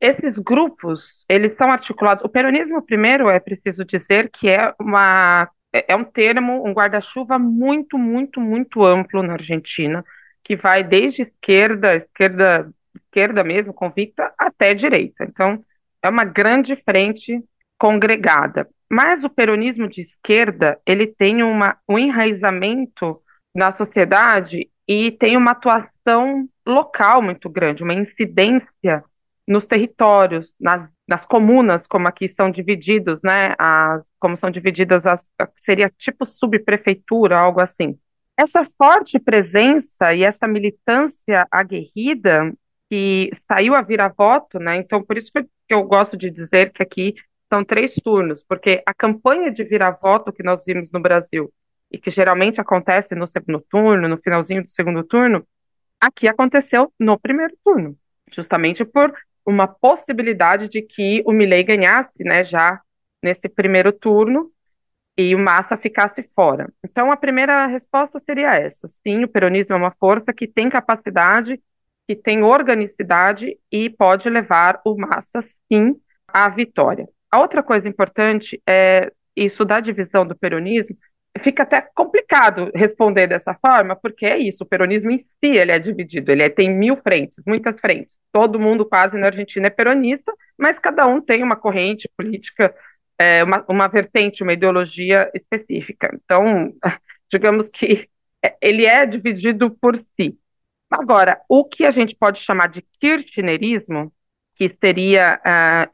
esses 0.00 0.38
grupos, 0.38 1.24
eles 1.28 1.54
são 1.56 1.70
articulados. 1.70 2.24
O 2.24 2.28
peronismo, 2.28 2.82
primeiro, 2.82 3.28
é 3.28 3.38
preciso 3.38 3.84
dizer 3.84 4.30
que 4.30 4.48
é 4.48 4.74
uma 4.80 5.48
é, 5.72 5.92
é 5.92 5.96
um 5.96 6.04
termo, 6.04 6.66
um 6.66 6.72
guarda-chuva 6.72 7.38
muito, 7.38 7.98
muito, 7.98 8.40
muito 8.40 8.84
amplo 8.84 9.22
na 9.22 9.34
Argentina, 9.34 10.04
que 10.42 10.56
vai 10.56 10.82
desde 10.82 11.22
esquerda, 11.22 11.94
esquerda, 11.94 12.72
esquerda 12.94 13.44
mesmo, 13.44 13.72
convicta, 13.72 14.32
até 14.38 14.74
direita. 14.74 15.24
Então, 15.24 15.64
é 16.02 16.08
uma 16.08 16.24
grande 16.24 16.76
frente 16.76 17.42
congregada. 17.78 18.68
Mas 18.90 19.22
o 19.22 19.30
peronismo 19.30 19.88
de 19.88 20.02
esquerda, 20.02 20.80
ele 20.84 21.06
tem 21.06 21.42
uma, 21.42 21.76
um 21.88 21.98
enraizamento 21.98 23.20
na 23.54 23.70
sociedade 23.70 24.68
e 24.88 25.12
tem 25.12 25.36
uma 25.36 25.52
atuação 25.52 26.48
local 26.66 27.22
muito 27.22 27.48
grande, 27.48 27.84
uma 27.84 27.94
incidência 27.94 29.04
nos 29.50 29.66
territórios, 29.66 30.54
nas, 30.60 30.88
nas 31.08 31.26
comunas, 31.26 31.86
como 31.88 32.06
aqui 32.06 32.24
estão 32.24 32.50
divididos, 32.50 33.20
né, 33.22 33.54
as, 33.58 34.02
como 34.20 34.36
são 34.36 34.50
divididas 34.50 35.04
as, 35.04 35.28
seria 35.56 35.90
tipo 35.98 36.24
subprefeitura, 36.24 37.36
algo 37.36 37.60
assim. 37.60 37.98
Essa 38.36 38.64
forte 38.64 39.18
presença 39.18 40.14
e 40.14 40.22
essa 40.22 40.46
militância 40.46 41.46
aguerrida 41.50 42.52
que 42.88 43.30
saiu 43.48 43.74
a 43.74 43.82
virar 43.82 44.14
voto, 44.16 44.60
né, 44.60 44.76
então 44.76 45.02
por 45.02 45.18
isso 45.18 45.32
que 45.32 45.44
eu 45.68 45.82
gosto 45.82 46.16
de 46.16 46.30
dizer 46.30 46.72
que 46.72 46.82
aqui 46.82 47.14
são 47.52 47.64
três 47.64 47.94
turnos, 47.96 48.44
porque 48.44 48.80
a 48.86 48.94
campanha 48.94 49.50
de 49.50 49.64
virar 49.64 49.90
voto 49.90 50.32
que 50.32 50.44
nós 50.44 50.64
vimos 50.64 50.92
no 50.92 51.00
Brasil, 51.00 51.52
e 51.90 51.98
que 51.98 52.10
geralmente 52.10 52.60
acontece 52.60 53.16
no 53.16 53.26
segundo 53.26 53.60
turno, 53.68 54.08
no 54.08 54.16
finalzinho 54.16 54.62
do 54.62 54.70
segundo 54.70 55.02
turno, 55.02 55.44
aqui 56.00 56.28
aconteceu 56.28 56.92
no 56.98 57.18
primeiro 57.18 57.56
turno, 57.64 57.98
justamente 58.32 58.84
por 58.84 59.12
uma 59.50 59.68
possibilidade 59.68 60.68
de 60.68 60.82
que 60.82 61.22
o 61.26 61.32
Milley 61.32 61.62
ganhasse, 61.62 62.24
né, 62.24 62.44
já 62.44 62.80
nesse 63.22 63.48
primeiro 63.48 63.92
turno 63.92 64.50
e 65.16 65.34
o 65.34 65.38
Massa 65.38 65.76
ficasse 65.76 66.28
fora. 66.34 66.72
Então 66.84 67.12
a 67.12 67.16
primeira 67.16 67.66
resposta 67.66 68.20
seria 68.24 68.54
essa: 68.54 68.88
sim, 69.06 69.24
o 69.24 69.28
peronismo 69.28 69.74
é 69.74 69.78
uma 69.78 69.94
força 69.98 70.32
que 70.32 70.46
tem 70.46 70.70
capacidade, 70.70 71.60
que 72.08 72.16
tem 72.16 72.42
organicidade 72.42 73.58
e 73.70 73.90
pode 73.90 74.28
levar 74.30 74.80
o 74.84 74.96
Massa 74.96 75.42
sim 75.70 76.00
à 76.28 76.48
vitória. 76.48 77.08
A 77.30 77.38
outra 77.38 77.62
coisa 77.62 77.88
importante 77.88 78.60
é 78.66 79.12
isso 79.36 79.64
da 79.64 79.80
divisão 79.80 80.26
do 80.26 80.36
peronismo 80.36 80.96
fica 81.38 81.62
até 81.62 81.80
complicado 81.94 82.70
responder 82.74 83.26
dessa 83.26 83.54
forma, 83.54 83.94
porque 83.94 84.26
é 84.26 84.38
isso, 84.38 84.64
o 84.64 84.66
peronismo 84.66 85.10
em 85.10 85.18
si 85.18 85.26
ele 85.42 85.72
é 85.72 85.78
dividido, 85.78 86.30
ele 86.32 86.42
é, 86.42 86.48
tem 86.48 86.68
mil 86.68 86.96
frentes, 86.96 87.36
muitas 87.46 87.78
frentes. 87.80 88.18
Todo 88.32 88.58
mundo 88.60 88.84
quase 88.84 89.16
na 89.16 89.26
Argentina 89.26 89.68
é 89.68 89.70
peronista, 89.70 90.32
mas 90.58 90.78
cada 90.78 91.06
um 91.06 91.20
tem 91.20 91.42
uma 91.42 91.56
corrente 91.56 92.08
política, 92.16 92.74
é, 93.18 93.42
uma, 93.44 93.64
uma 93.68 93.88
vertente, 93.88 94.42
uma 94.42 94.52
ideologia 94.52 95.30
específica. 95.34 96.10
Então, 96.14 96.74
digamos 97.30 97.70
que 97.70 98.08
é, 98.42 98.56
ele 98.60 98.86
é 98.86 99.06
dividido 99.06 99.70
por 99.70 99.96
si. 99.96 100.38
Agora, 100.90 101.40
o 101.48 101.64
que 101.64 101.84
a 101.84 101.90
gente 101.90 102.16
pode 102.16 102.40
chamar 102.40 102.68
de 102.68 102.82
kirchnerismo, 103.00 104.12
que 104.56 104.68
seria 104.80 105.40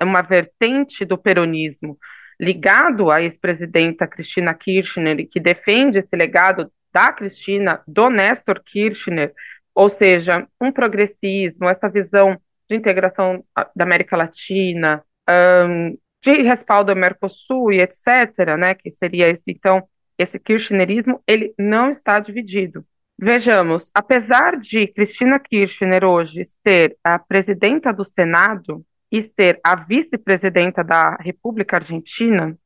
uh, 0.01 0.05
uma 0.05 0.23
vertente 0.23 1.05
do 1.05 1.19
peronismo, 1.19 1.99
ligado 2.41 3.11
à 3.11 3.23
ex-presidenta 3.23 4.07
Cristina 4.07 4.55
Kirchner, 4.55 5.27
que 5.29 5.41
defende 5.41 5.99
esse 5.99 6.15
legado 6.15 6.71
da 6.93 7.13
Cristina, 7.13 7.83
do 7.87 8.09
Néstor 8.09 8.63
Kirchner, 8.65 9.33
ou 9.75 9.91
seja, 9.91 10.47
um 10.61 10.73
progressismo, 10.73 11.69
essa 11.69 11.89
visão 11.89 12.41
de 12.69 12.77
integração 12.77 13.45
da 13.75 13.85
América 13.85 14.17
Latina, 14.17 15.05
um, 15.29 15.97
de 16.23 16.43
respaldo 16.43 16.91
ao 16.91 16.97
Mercosul 16.97 17.73
e 17.73 17.81
etc., 17.81 18.57
né, 18.59 18.75
que 18.75 18.91
seria 18.91 19.29
esse, 19.29 19.43
então, 19.49 19.87
esse 20.19 20.39
kirchnerismo, 20.39 21.23
ele 21.27 21.55
não 21.59 21.91
está 21.91 22.19
dividido. 22.19 22.85
Vejamos, 23.19 23.91
apesar 23.95 24.59
de 24.59 24.87
Cristina 24.89 25.39
Kirchner 25.39 26.05
hoje 26.05 26.43
ser 26.63 26.97
a 27.03 27.19
presidenta 27.19 27.93
do 27.93 28.05
Senado, 28.05 28.85
e 29.11 29.23
ser 29.35 29.61
a 29.65 29.75
vice-presidenta 29.77 30.83
da 30.83 31.17
República 31.17 31.77
Argentina 31.77 32.59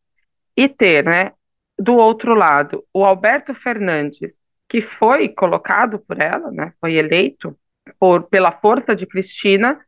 e 0.56 0.68
ter, 0.68 1.04
né, 1.04 1.32
do 1.78 1.94
outro 1.94 2.34
lado, 2.34 2.84
o 2.92 3.04
Alberto 3.04 3.54
Fernandes, 3.54 4.36
que 4.68 4.80
foi 4.80 5.28
colocado 5.28 5.98
por 5.98 6.20
ela, 6.20 6.50
né, 6.50 6.72
foi 6.80 6.94
eleito 6.94 7.56
por, 7.98 8.24
pela 8.24 8.52
força 8.52 8.94
de 8.94 9.06
Cristina, 9.06 9.80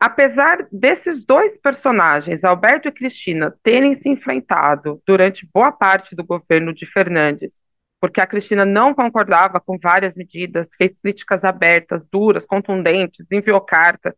apesar 0.00 0.66
desses 0.72 1.24
dois 1.24 1.56
personagens, 1.58 2.44
Alberto 2.44 2.88
e 2.88 2.92
Cristina, 2.92 3.54
terem 3.62 4.00
se 4.00 4.08
enfrentado 4.08 5.02
durante 5.06 5.48
boa 5.52 5.72
parte 5.72 6.14
do 6.14 6.24
governo 6.24 6.74
de 6.74 6.86
Fernandes, 6.86 7.54
porque 8.00 8.20
a 8.20 8.26
Cristina 8.26 8.66
não 8.66 8.94
concordava 8.94 9.60
com 9.60 9.78
várias 9.78 10.14
medidas, 10.14 10.68
fez 10.76 10.92
críticas 11.02 11.44
abertas, 11.44 12.04
duras, 12.10 12.44
contundentes, 12.44 13.26
enviou 13.30 13.60
carta, 13.60 14.14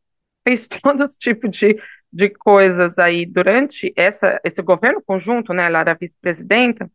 fez 0.47 0.69
todo 0.83 1.09
tipo 1.09 1.49
de, 1.49 1.77
de 2.13 2.31
coisas 2.31 2.99
aí 2.99 3.27
durante 3.27 3.93
essa, 3.97 4.41
esse 4.45 4.63
governo 4.63 5.03
conjunto, 5.05 5.53
né? 5.53 5.65
Ela 5.67 5.81
era 5.81 5.95
vice-presidenta. 5.95 6.91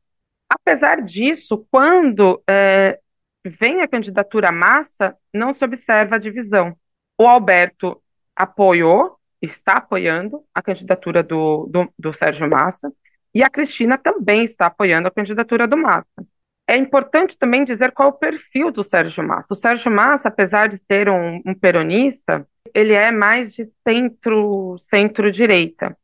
Apesar 0.50 1.02
disso, 1.02 1.68
quando 1.70 2.42
é, 2.48 3.00
vem 3.46 3.82
a 3.82 3.88
candidatura 3.88 4.52
massa, 4.52 5.16
não 5.34 5.54
se 5.54 5.64
observa 5.64 6.16
a 6.16 6.20
divisão. 6.20 6.76
O 7.18 7.28
Alberto 7.28 8.02
apoiou, 8.36 9.18
está 9.42 9.74
apoiando 9.74 10.44
a 10.54 10.62
candidatura 10.62 11.24
do, 11.24 11.68
do, 11.68 11.94
do 11.98 12.14
Sérgio 12.14 12.50
Massa, 12.50 12.92
e 13.34 13.44
a 13.44 13.50
Cristina 13.50 13.98
também 13.98 14.44
está 14.44 14.68
apoiando 14.68 15.08
a 15.08 15.12
candidatura 15.12 15.68
do 15.68 15.78
Massa. 15.78 16.08
É 16.68 16.76
importante 16.76 17.38
também 17.38 17.64
dizer 17.64 17.92
qual 17.92 18.10
é 18.10 18.12
o 18.12 18.16
perfil 18.16 18.72
do 18.72 18.84
Sérgio 18.84 19.26
Massa. 19.26 19.48
O 19.50 19.56
Sérgio 19.56 19.92
Massa, 19.92 20.28
apesar 20.28 20.68
de 20.68 20.82
ser 20.90 21.10
um, 21.10 21.42
um 21.46 21.54
peronista, 21.54 22.48
ele 22.74 22.94
é 22.94 23.12
mais 23.12 23.54
de 23.54 23.72
centro, 23.88 24.78
centro-direita. 24.90 25.98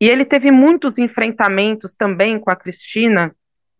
E 0.00 0.08
ele 0.08 0.24
teve 0.24 0.50
muitos 0.50 0.96
enfrentamentos 0.98 1.92
também 1.92 2.38
com 2.38 2.50
a 2.50 2.56
Cristina 2.56 3.34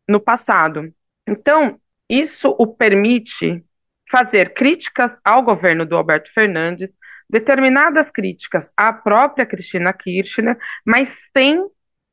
no 0.09 0.21
passado. 0.21 0.93
Então, 1.27 1.81
isso 2.09 2.55
o 2.59 2.67
permite 2.67 3.65
fazer 4.11 4.55
críticas 4.55 5.13
ao 5.23 5.43
governo 5.43 5.85
do 5.85 5.97
Alberto 5.97 6.33
Fernandes, 6.33 6.91
determinadas 7.29 8.11
críticas 8.11 8.73
à 8.77 8.93
própria 8.93 9.45
Cristina 9.45 9.93
Kirchner, 9.93 10.59
mas 10.85 11.09
sem 11.37 11.63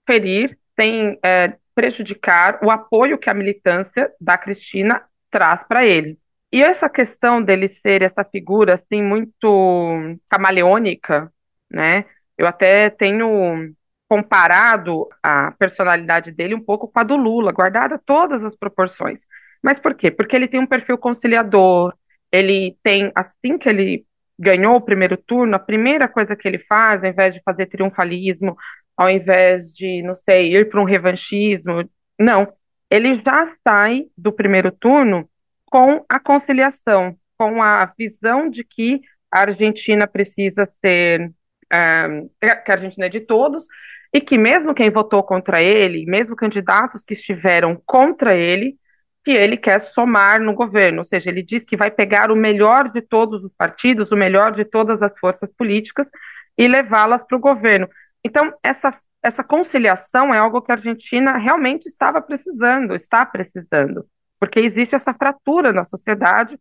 ferir, 0.05 0.57
sem 0.75 1.17
é, 1.23 1.55
prejudicar 1.73 2.59
o 2.63 2.69
apoio 2.69 3.17
que 3.17 3.29
a 3.29 3.33
militância 3.33 4.11
da 4.19 4.37
Cristina 4.37 5.01
traz 5.31 5.63
para 5.67 5.85
ele. 5.85 6.19
E 6.55 6.63
essa 6.63 6.89
questão 6.89 7.43
dele 7.43 7.67
ser 7.67 8.01
essa 8.01 8.23
figura 8.23 8.75
assim 8.75 9.03
muito 9.03 10.17
camaleônica, 10.29 11.29
né? 11.69 12.05
Eu 12.37 12.47
até 12.47 12.89
tenho 12.89 13.73
comparado 14.07 15.09
a 15.21 15.51
personalidade 15.59 16.31
dele 16.31 16.55
um 16.55 16.63
pouco 16.63 16.87
com 16.87 16.97
a 16.97 17.03
do 17.03 17.17
Lula, 17.17 17.51
guardada 17.51 17.99
todas 18.05 18.41
as 18.41 18.55
proporções. 18.55 19.19
Mas 19.61 19.79
por 19.81 19.95
quê? 19.95 20.09
Porque 20.09 20.33
ele 20.33 20.47
tem 20.47 20.61
um 20.61 20.65
perfil 20.65 20.97
conciliador, 20.97 21.93
ele 22.31 22.77
tem, 22.81 23.11
assim 23.13 23.57
que 23.57 23.67
ele 23.67 24.05
ganhou 24.39 24.77
o 24.77 24.81
primeiro 24.81 25.17
turno, 25.17 25.57
a 25.57 25.59
primeira 25.59 26.07
coisa 26.07 26.37
que 26.37 26.47
ele 26.47 26.59
faz, 26.59 27.03
ao 27.03 27.09
invés 27.09 27.33
de 27.35 27.41
fazer 27.43 27.65
triunfalismo, 27.65 28.55
ao 28.95 29.09
invés 29.09 29.73
de, 29.73 30.01
não 30.03 30.15
sei, 30.15 30.55
ir 30.55 30.69
para 30.69 30.79
um 30.79 30.85
revanchismo, 30.85 31.83
não. 32.17 32.47
Ele 32.89 33.21
já 33.25 33.43
sai 33.67 34.05
do 34.17 34.31
primeiro 34.31 34.71
turno 34.71 35.29
com 35.75 36.05
a 36.07 36.21
conciliação, 36.21 37.17
com 37.37 37.61
a 37.61 37.85
visão 37.99 38.49
de 38.49 38.63
que 38.63 39.01
a 39.29 39.41
Argentina 39.41 40.07
precisa 40.07 40.65
ser, 40.65 41.33
um, 42.09 42.29
que 42.39 42.71
a 42.71 42.75
Argentina 42.75 43.07
é 43.07 43.09
de 43.09 43.19
todos, 43.19 43.65
e 44.13 44.21
que 44.21 44.37
mesmo 44.37 44.73
quem 44.73 44.89
votou 44.89 45.21
contra 45.21 45.61
ele, 45.61 46.05
mesmo 46.05 46.33
candidatos 46.33 47.03
que 47.03 47.13
estiveram 47.13 47.75
contra 47.85 48.33
ele, 48.33 48.77
que 49.21 49.31
ele 49.31 49.57
quer 49.57 49.81
somar 49.81 50.39
no 50.39 50.53
governo, 50.53 50.99
ou 50.99 51.03
seja, 51.03 51.29
ele 51.29 51.43
diz 51.43 51.65
que 51.65 51.75
vai 51.75 51.91
pegar 51.91 52.31
o 52.31 52.37
melhor 52.37 52.89
de 52.89 53.01
todos 53.01 53.43
os 53.43 53.51
partidos, 53.53 54.13
o 54.13 54.15
melhor 54.15 54.53
de 54.53 54.63
todas 54.63 55.01
as 55.01 55.11
forças 55.19 55.51
políticas 55.57 56.07
e 56.57 56.69
levá-las 56.69 57.21
para 57.21 57.35
o 57.35 57.41
governo. 57.41 57.89
Então, 58.23 58.53
essa, 58.63 58.97
essa 59.21 59.43
conciliação 59.43 60.33
é 60.33 60.37
algo 60.37 60.61
que 60.61 60.71
a 60.71 60.75
Argentina 60.75 61.37
realmente 61.37 61.85
estava 61.87 62.21
precisando, 62.21 62.95
está 62.95 63.25
precisando 63.25 64.07
porque 64.45 64.59
existe 64.59 64.95
essa 64.95 65.13
fratura 65.13 65.73
na 65.73 65.85
sociedade. 65.85 66.59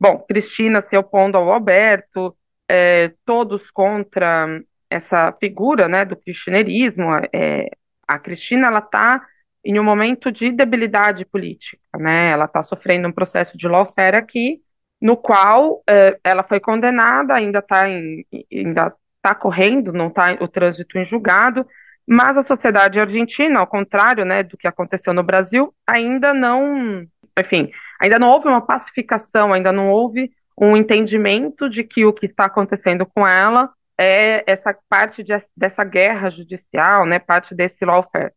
Bom, 0.00 0.18
Cristina 0.26 0.80
se 0.80 0.96
opondo 0.96 1.36
ao 1.36 1.52
Alberto, 1.52 2.34
é, 2.68 3.12
todos 3.24 3.70
contra 3.70 4.60
essa 4.88 5.32
figura 5.32 5.86
né, 5.86 6.04
do 6.04 6.16
cristianerismo. 6.16 7.04
É, 7.32 7.68
a 8.08 8.18
Cristina 8.18 8.68
ela 8.68 8.78
está 8.78 9.22
em 9.62 9.78
um 9.78 9.84
momento 9.84 10.32
de 10.32 10.50
debilidade 10.50 11.24
política, 11.26 11.82
né? 11.98 12.30
Ela 12.30 12.44
está 12.44 12.62
sofrendo 12.62 13.08
um 13.08 13.12
processo 13.12 13.58
de 13.58 13.66
lawfare 13.66 14.16
aqui, 14.16 14.62
no 15.00 15.16
qual 15.16 15.82
é, 15.88 16.18
ela 16.22 16.42
foi 16.42 16.60
condenada, 16.60 17.34
ainda 17.34 17.58
está 17.58 17.82
ainda 17.82 18.94
tá 19.20 19.34
correndo, 19.34 19.92
não 19.92 20.06
está 20.06 20.32
o 20.40 20.46
trânsito 20.46 20.96
em 20.98 21.04
julgado, 21.04 21.66
mas 22.06 22.38
a 22.38 22.44
sociedade 22.44 23.00
argentina, 23.00 23.58
ao 23.58 23.66
contrário, 23.66 24.24
né, 24.24 24.44
do 24.44 24.56
que 24.56 24.68
aconteceu 24.68 25.12
no 25.12 25.24
Brasil, 25.24 25.74
ainda 25.84 26.32
não 26.32 27.04
enfim, 27.38 27.70
ainda 28.00 28.18
não 28.18 28.28
houve 28.30 28.48
uma 28.48 28.60
pacificação, 28.64 29.52
ainda 29.52 29.72
não 29.72 29.90
houve 29.90 30.30
um 30.58 30.76
entendimento 30.76 31.68
de 31.68 31.84
que 31.84 32.04
o 32.04 32.12
que 32.12 32.26
está 32.26 32.46
acontecendo 32.46 33.04
com 33.06 33.26
ela 33.26 33.70
é 33.98 34.44
essa 34.50 34.76
parte 34.88 35.22
de, 35.22 35.32
dessa 35.56 35.84
guerra 35.84 36.30
judicial, 36.30 37.06
né, 37.06 37.18
parte 37.18 37.54
desse 37.54 37.84
lawfare. 37.84 38.32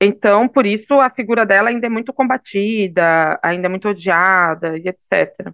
Então, 0.00 0.48
por 0.48 0.64
isso, 0.64 0.94
a 1.00 1.10
figura 1.10 1.44
dela 1.44 1.70
ainda 1.70 1.86
é 1.86 1.90
muito 1.90 2.12
combatida, 2.12 3.38
ainda 3.42 3.66
é 3.66 3.68
muito 3.68 3.88
odiada 3.88 4.78
e 4.78 4.88
etc. 4.88 5.52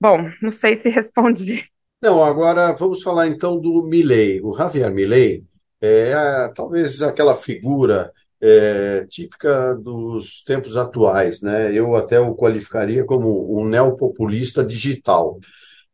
Bom, 0.00 0.30
não 0.42 0.50
sei 0.50 0.80
se 0.80 0.88
respondi 0.90 1.64
Não, 2.02 2.22
agora 2.22 2.72
vamos 2.72 3.02
falar 3.02 3.26
então 3.26 3.58
do 3.58 3.88
Milei. 3.88 4.40
O 4.42 4.52
Javier 4.52 4.92
Milei 4.92 5.44
é 5.80 6.12
talvez 6.54 7.00
aquela 7.00 7.34
figura 7.34 8.12
é, 8.40 9.06
típica 9.06 9.74
dos 9.74 10.42
tempos 10.42 10.76
atuais, 10.76 11.40
né? 11.40 11.72
Eu 11.72 11.96
até 11.96 12.20
o 12.20 12.34
qualificaria 12.34 13.04
como 13.04 13.58
um 13.58 13.66
neopopulista 13.66 14.64
digital, 14.64 15.38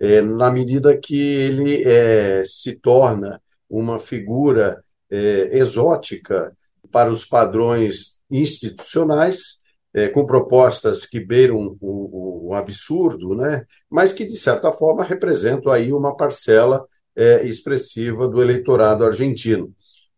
é, 0.01 0.21
na 0.21 0.51
medida 0.51 0.97
que 0.99 1.17
ele 1.17 1.83
é, 1.85 2.43
se 2.45 2.77
torna 2.77 3.41
uma 3.71 3.99
figura 3.99 4.83
é, 5.11 5.57
exótica 5.59 6.53
para 6.91 7.11
os 7.11 7.25
padrões 7.25 8.21
institucionais, 8.31 9.61
é, 9.95 10.09
com 10.09 10.27
propostas 10.27 11.05
que 11.07 11.21
beiram 11.21 11.77
o, 11.81 12.49
o, 12.49 12.55
absurdo, 12.55 13.35
né? 13.35 13.65
mas 13.91 14.13
que, 14.13 14.25
de 14.25 14.37
certa 14.37 14.73
forma, 14.73 15.05
representam 15.05 15.71
aí 15.73 15.93
uma 15.93 16.17
parcela 16.17 16.85
é, 17.15 17.47
expressiva 17.47 18.27
do 18.27 18.43
eleitorado 18.43 19.05
argentino. 19.05 19.73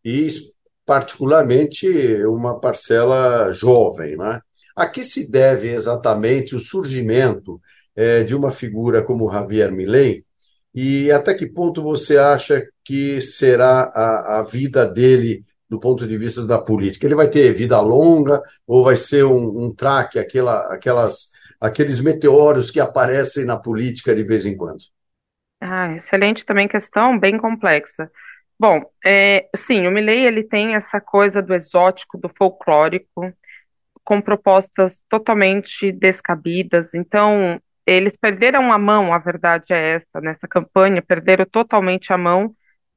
E, 0.04 0.28
particularmente, 0.84 1.86
uma 2.26 2.58
parcela 2.58 3.52
jovem. 3.52 4.16
Né? 4.16 4.40
A 4.76 4.86
que 4.86 5.04
se 5.04 5.30
deve 5.30 5.68
exatamente 5.68 6.54
o 6.54 6.60
surgimento 6.60 7.60
é, 7.96 8.22
de 8.22 8.34
uma 8.34 8.50
figura 8.50 9.02
como 9.02 9.30
Javier 9.30 9.72
Milei? 9.72 10.24
E 10.74 11.10
até 11.12 11.32
que 11.34 11.46
ponto 11.46 11.82
você 11.82 12.18
acha 12.18 12.66
que 12.84 13.20
será 13.20 13.88
a, 13.94 14.40
a 14.40 14.42
vida 14.42 14.84
dele 14.84 15.44
do 15.70 15.78
ponto 15.78 16.06
de 16.06 16.16
vista 16.16 16.44
da 16.44 16.58
política? 16.58 17.06
Ele 17.06 17.14
vai 17.14 17.28
ter 17.28 17.54
vida 17.54 17.80
longa 17.80 18.42
ou 18.66 18.82
vai 18.82 18.96
ser 18.96 19.24
um, 19.24 19.66
um 19.66 19.74
traque, 19.74 20.18
aquela, 20.18 20.72
aquelas, 20.74 21.28
aqueles 21.60 22.00
meteoros 22.00 22.70
que 22.70 22.80
aparecem 22.80 23.44
na 23.44 23.56
política 23.56 24.14
de 24.14 24.24
vez 24.24 24.44
em 24.44 24.56
quando? 24.56 24.82
Ah, 25.60 25.94
excelente 25.94 26.44
também 26.44 26.68
questão, 26.68 27.18
bem 27.18 27.38
complexa. 27.38 28.10
Bom, 28.58 28.82
é, 29.04 29.48
sim, 29.56 29.86
o 29.86 29.90
Milley 29.90 30.26
ele 30.26 30.44
tem 30.44 30.74
essa 30.74 31.00
coisa 31.00 31.42
do 31.42 31.54
exótico, 31.54 32.16
do 32.18 32.28
folclórico, 32.28 33.32
com 34.04 34.20
propostas 34.20 35.02
totalmente 35.08 35.90
descabidas. 35.92 36.94
Então, 36.94 37.60
eles 37.86 38.16
perderam 38.16 38.72
a 38.72 38.78
mão, 38.78 39.12
a 39.12 39.18
verdade 39.18 39.72
é 39.72 39.96
essa, 39.96 40.20
nessa 40.20 40.48
campanha, 40.48 41.02
perderam 41.02 41.44
totalmente 41.46 42.12
a 42.12 42.18
mão 42.18 42.54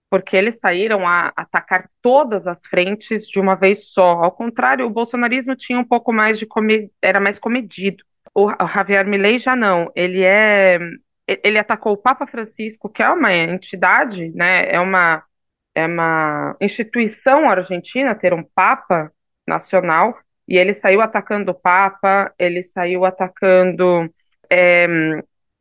porque 0.10 0.36
eles 0.38 0.58
saíram 0.62 1.08
a 1.08 1.34
atacar 1.36 1.89
todas 2.02 2.48
as 2.48 2.58
frentes 2.70 3.28
de 3.28 3.39
uma 3.39 3.56
vez 3.56 3.89
só. 3.91 4.24
Ao 4.24 4.32
contrário, 4.32 4.86
o 4.86 4.89
bolsonarismo 4.89 5.56
tinha 5.56 5.80
um 5.80 5.84
pouco 5.84 6.13
mais 6.13 6.39
de 6.39 6.48
era 7.02 7.20
mais 7.20 7.38
comedido. 7.39 8.04
O, 8.34 8.50
Javier 8.67 9.06
Milei 9.06 9.38
já 9.39 9.56
não. 9.56 9.91
Ele 9.96 10.24
é 10.24 10.80
ele 11.43 11.58
atacou 11.60 11.93
o 11.93 11.98
Papa 11.98 12.26
Francisco, 12.26 12.89
que 12.89 13.04
é 13.04 13.10
uma 13.10 13.34
entidade, 13.34 14.30
né? 14.34 14.70
É 14.72 14.80
uma 14.80 15.24
é 15.78 15.86
uma 15.86 16.58
instituição 16.60 17.48
argentina 17.48 18.16
ter 18.16 18.34
um 18.34 18.44
papa 18.44 19.12
nacional 19.48 20.18
e 20.48 20.58
ele 20.58 20.74
saiu 20.74 21.02
atacando 21.02 21.52
o 21.52 21.54
papa, 21.54 22.34
ele 22.40 22.63
saiu 22.63 23.06
atacando 23.06 24.12
é, 24.50 24.88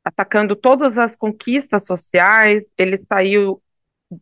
atacando 0.03 0.57
todas 0.57 0.97
as 0.97 1.15
conquistas 1.17 1.85
sociais, 1.85 2.63
ele 2.79 3.05
saiu 3.07 3.63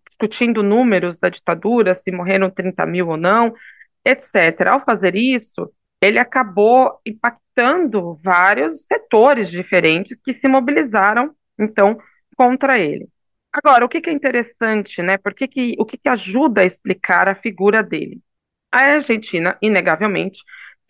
discutindo 0.08 0.64
números 0.64 1.16
da 1.16 1.28
ditadura, 1.28 1.94
se 1.94 2.10
morreram 2.10 2.50
30 2.50 2.84
mil 2.86 3.08
ou 3.08 3.16
não, 3.16 3.54
etc. 4.04 4.68
Ao 4.72 4.80
fazer 4.80 5.14
isso, 5.14 5.72
ele 6.00 6.18
acabou 6.18 7.00
impactando 7.06 8.18
vários 8.22 8.84
setores 8.86 9.48
diferentes 9.48 10.18
que 10.24 10.34
se 10.34 10.48
mobilizaram, 10.48 11.34
então, 11.58 11.98
contra 12.36 12.78
ele. 12.78 13.08
Agora, 13.54 13.84
o 13.84 13.88
que, 13.88 14.00
que 14.00 14.10
é 14.10 14.12
interessante, 14.12 15.00
né? 15.02 15.16
Por 15.18 15.32
que 15.34 15.46
que, 15.48 15.76
o 15.78 15.84
que, 15.86 15.96
que 15.96 16.08
ajuda 16.08 16.62
a 16.62 16.64
explicar 16.64 17.28
a 17.28 17.34
figura 17.36 17.82
dele? 17.82 18.20
A 18.72 18.78
Argentina, 18.94 19.56
inegavelmente, 19.62 20.42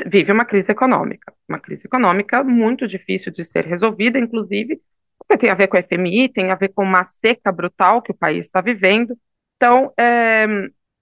vive 0.07 0.33
uma 0.33 0.45
crise 0.47 0.71
econômica, 0.73 1.33
uma 1.49 1.59
crise 1.61 1.83
econômica 1.87 2.43
muito 2.43 2.87
difícil 2.89 3.31
de 3.33 3.45
ser 3.45 3.67
resolvida, 3.67 4.19
inclusive 4.19 4.81
porque 5.19 5.39
tem 5.39 5.51
a 5.51 5.55
ver 5.55 5.69
com 5.69 5.77
a 5.77 5.81
FMI, 5.81 6.29
tem 6.29 6.51
a 6.51 6.55
ver 6.55 6.71
com 6.71 6.83
uma 6.85 7.05
seca 7.07 7.51
brutal 7.53 8.03
que 8.03 8.13
o 8.13 8.15
país 8.17 8.47
está 8.47 8.61
vivendo. 8.61 9.19
Então, 9.57 9.93
é, 9.99 10.47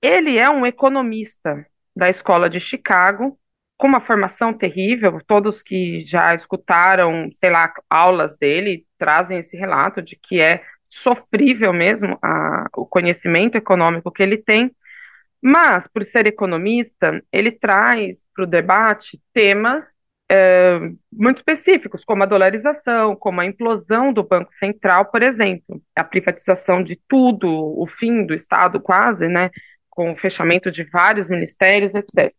ele 0.00 0.38
é 0.38 0.48
um 0.50 0.66
economista 0.66 1.66
da 1.94 2.08
escola 2.08 2.48
de 2.48 2.58
Chicago, 2.60 3.38
com 3.76 3.86
uma 3.88 4.00
formação 4.00 4.52
terrível. 4.54 5.18
Todos 5.26 5.62
que 5.62 6.04
já 6.06 6.34
escutaram, 6.34 7.30
sei 7.34 7.50
lá, 7.50 7.72
aulas 7.90 8.36
dele 8.36 8.86
trazem 8.98 9.38
esse 9.38 9.56
relato 9.56 10.00
de 10.02 10.16
que 10.16 10.40
é 10.40 10.62
sofrível 10.92 11.72
mesmo 11.72 12.18
a, 12.22 12.68
o 12.76 12.84
conhecimento 12.84 13.56
econômico 13.56 14.12
que 14.12 14.22
ele 14.22 14.36
tem. 14.36 14.70
Mas, 15.40 15.86
por 15.88 16.04
ser 16.04 16.26
economista, 16.26 17.20
ele 17.32 17.50
traz 17.50 18.20
para 18.34 18.44
o 18.44 18.46
debate 18.46 19.20
temas 19.32 19.84
é, 20.30 20.78
muito 21.12 21.38
específicos, 21.38 22.04
como 22.04 22.22
a 22.22 22.26
dolarização, 22.26 23.16
como 23.16 23.40
a 23.40 23.46
implosão 23.46 24.12
do 24.12 24.22
Banco 24.22 24.52
Central, 24.58 25.06
por 25.06 25.22
exemplo, 25.22 25.82
a 25.96 26.04
privatização 26.04 26.82
de 26.82 27.00
tudo, 27.08 27.48
o 27.50 27.86
fim 27.86 28.24
do 28.24 28.34
Estado 28.34 28.80
quase, 28.80 29.28
né, 29.28 29.50
com 29.90 30.12
o 30.12 30.16
fechamento 30.16 30.70
de 30.70 30.84
vários 30.84 31.28
ministérios, 31.28 31.92
etc. 31.94 32.32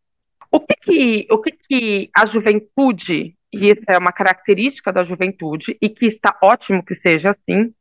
O 0.51 0.59
que 0.59 0.75
que, 0.75 1.27
o 1.29 1.41
que, 1.41 1.51
que 1.51 2.09
a 2.15 2.25
juventude, 2.25 3.35
e 3.51 3.69
isso 3.69 3.83
é 3.87 3.97
uma 3.97 4.13
característica 4.13 4.91
da 4.91 5.03
juventude, 5.03 5.77
e 5.81 5.89
que 5.89 6.05
está 6.05 6.37
ótimo 6.41 6.83
que 6.83 6.95
seja 6.95 7.31
assim, 7.31 7.73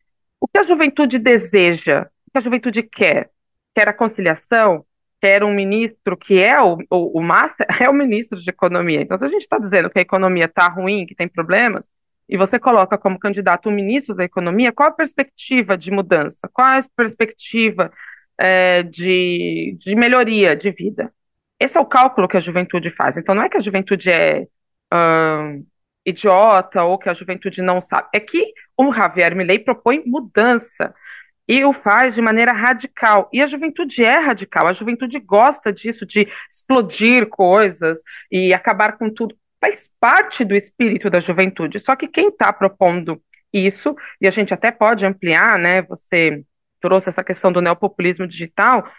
o 0.42 0.48
que 0.48 0.59
a 0.59 0.66
juventude 0.66 1.18
deseja, 1.18 2.02
o 2.26 2.31
que 2.33 2.38
a 2.38 2.40
juventude 2.40 2.83
quer? 2.83 3.31
Quer 3.74 3.88
a 3.88 3.92
conciliação? 3.92 4.85
quer 5.22 5.44
um 5.44 5.55
ministro 5.55 6.16
que 6.16 6.40
é 6.40 6.61
o, 6.61 6.78
o, 6.90 7.20
o 7.20 7.22
Massa, 7.22 7.64
é 7.81 7.88
o 7.88 7.94
ministro 7.94 8.40
de 8.40 8.50
Economia. 8.50 9.00
Então, 9.00 9.16
se 9.16 9.24
a 9.24 9.28
gente 9.28 9.42
está 9.42 9.57
dizendo 9.57 9.88
que 9.88 10.00
a 10.00 10.02
economia 10.02 10.46
está 10.46 10.68
ruim, 10.68 11.07
que 11.07 11.14
tem 11.14 11.28
problemas, 11.28 11.88
e 12.28 12.37
você 12.37 12.59
coloca 12.59 12.98
como 12.98 13.18
candidato 13.20 13.68
o 13.68 13.72
ministro 13.72 14.16
da 14.16 14.24
Economia, 14.24 14.72
qual 14.72 14.88
a 14.88 14.92
perspectiva 14.92 15.78
de 15.78 15.92
mudança? 15.92 16.48
Qual 16.52 16.66
a 16.66 16.81
perspectiva 16.96 17.92
é, 18.37 18.83
de, 18.83 19.76
de 19.78 19.94
melhoria 19.94 20.57
de 20.57 20.72
vida? 20.72 21.12
Esse 21.61 21.78
é 21.78 21.81
o 21.81 21.87
cálculo 21.87 22.26
que 22.26 22.37
a 22.37 22.40
juventude 22.40 22.90
faz. 22.90 23.16
Então, 23.16 23.35
não 23.35 23.44
é 23.44 23.48
que 23.48 23.57
a 23.57 23.61
juventude 23.61 24.11
é 24.11 24.48
hum, 24.92 25.64
idiota 26.04 26.82
ou 26.84 26.98
que 26.98 27.08
a 27.08 27.14
juventude 27.14 27.62
não 27.62 27.80
sabe. 27.80 28.08
É 28.12 28.20
que 28.20 28.52
o 28.76 28.92
Javier 28.92 29.34
Milei 29.34 29.58
propõe 29.58 30.02
mudança 30.04 30.94
e 31.48 31.64
o 31.64 31.72
faz 31.72 32.14
de 32.14 32.22
maneira 32.22 32.52
radical. 32.52 33.28
E 33.32 33.42
a 33.42 33.46
juventude 33.46 34.04
é 34.04 34.18
radical, 34.18 34.66
a 34.66 34.72
juventude 34.72 35.18
gosta 35.18 35.72
disso, 35.72 36.06
de 36.06 36.28
explodir 36.50 37.28
coisas 37.28 38.00
e 38.30 38.54
acabar 38.54 38.96
com 38.96 39.10
tudo. 39.10 39.36
Faz 39.60 39.88
parte 40.00 40.44
do 40.44 40.56
espírito 40.56 41.08
da 41.10 41.20
juventude. 41.20 41.78
Só 41.80 41.94
que 41.94 42.08
quem 42.08 42.28
está 42.28 42.52
propondo 42.52 43.22
isso, 43.52 43.94
e 44.20 44.26
a 44.26 44.30
gente 44.30 44.54
até 44.54 44.70
pode 44.70 45.04
ampliar, 45.06 45.58
né? 45.58 45.82
Você 45.82 46.44
trouxe 46.80 47.10
essa 47.10 47.22
questão 47.22 47.52
do 47.52 47.60
neopopulismo 47.60 48.26
digital. 48.26 48.90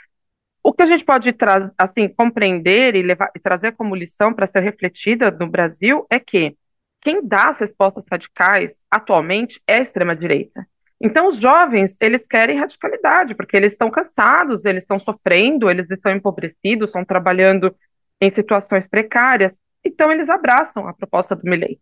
O 0.63 0.71
que 0.71 0.83
a 0.83 0.85
gente 0.85 1.03
pode 1.03 1.35
assim, 1.77 2.07
compreender 2.07 2.95
e, 2.95 3.01
levar, 3.01 3.31
e 3.35 3.39
trazer 3.39 3.73
como 3.73 3.95
lição 3.95 4.33
para 4.33 4.47
ser 4.47 4.61
refletida 4.61 5.31
no 5.31 5.47
Brasil 5.47 6.05
é 6.09 6.19
que 6.19 6.55
quem 7.03 7.25
dá 7.25 7.49
as 7.49 7.59
respostas 7.59 8.03
radicais 8.09 8.73
atualmente 8.89 9.61
é 9.67 9.75
a 9.77 9.81
extrema-direita. 9.81 10.65
Então, 11.01 11.27
os 11.27 11.37
jovens, 11.37 11.97
eles 11.99 12.25
querem 12.25 12.57
radicalidade, 12.57 13.35
porque 13.35 13.57
eles 13.57 13.73
estão 13.73 13.91
cansados, 13.91 14.63
eles 14.63 14.83
estão 14.83 14.97
sofrendo, 14.97 15.69
eles 15.69 15.89
estão 15.91 16.13
empobrecidos, 16.13 16.89
estão 16.89 17.03
trabalhando 17.03 17.75
em 18.21 18.33
situações 18.33 18.87
precárias. 18.87 19.57
Então, 19.83 20.09
eles 20.09 20.29
abraçam 20.29 20.87
a 20.87 20.93
proposta 20.93 21.35
do 21.35 21.43
Milley. 21.43 21.77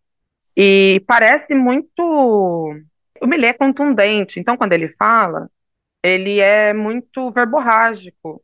E 0.58 1.04
parece 1.06 1.54
muito. 1.54 2.02
O 3.22 3.28
Milley 3.28 3.52
é 3.52 3.54
contundente, 3.54 4.40
então, 4.40 4.58
quando 4.58 4.74
ele 4.74 4.90
fala, 4.96 5.48
ele 6.02 6.40
é 6.40 6.74
muito 6.74 7.30
verborrágico. 7.32 8.44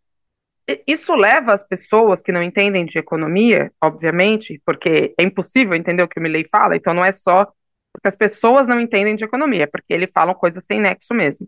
Isso 0.85 1.15
leva 1.15 1.53
as 1.53 1.63
pessoas 1.65 2.21
que 2.21 2.31
não 2.31 2.43
entendem 2.43 2.85
de 2.85 2.99
economia, 2.99 3.71
obviamente, 3.81 4.61
porque 4.65 5.13
é 5.17 5.23
impossível 5.23 5.75
entender 5.75 6.03
o 6.03 6.07
que 6.07 6.19
o 6.19 6.21
Milley 6.21 6.45
fala, 6.49 6.75
então 6.75 6.93
não 6.93 7.05
é 7.05 7.13
só 7.13 7.45
porque 7.93 8.09
as 8.09 8.15
pessoas 8.15 8.67
não 8.67 8.79
entendem 8.79 9.15
de 9.15 9.23
economia, 9.25 9.67
porque 9.67 9.93
ele 9.93 10.07
fala 10.07 10.35
coisas 10.35 10.63
sem 10.67 10.79
nexo 10.79 11.13
mesmo. 11.13 11.47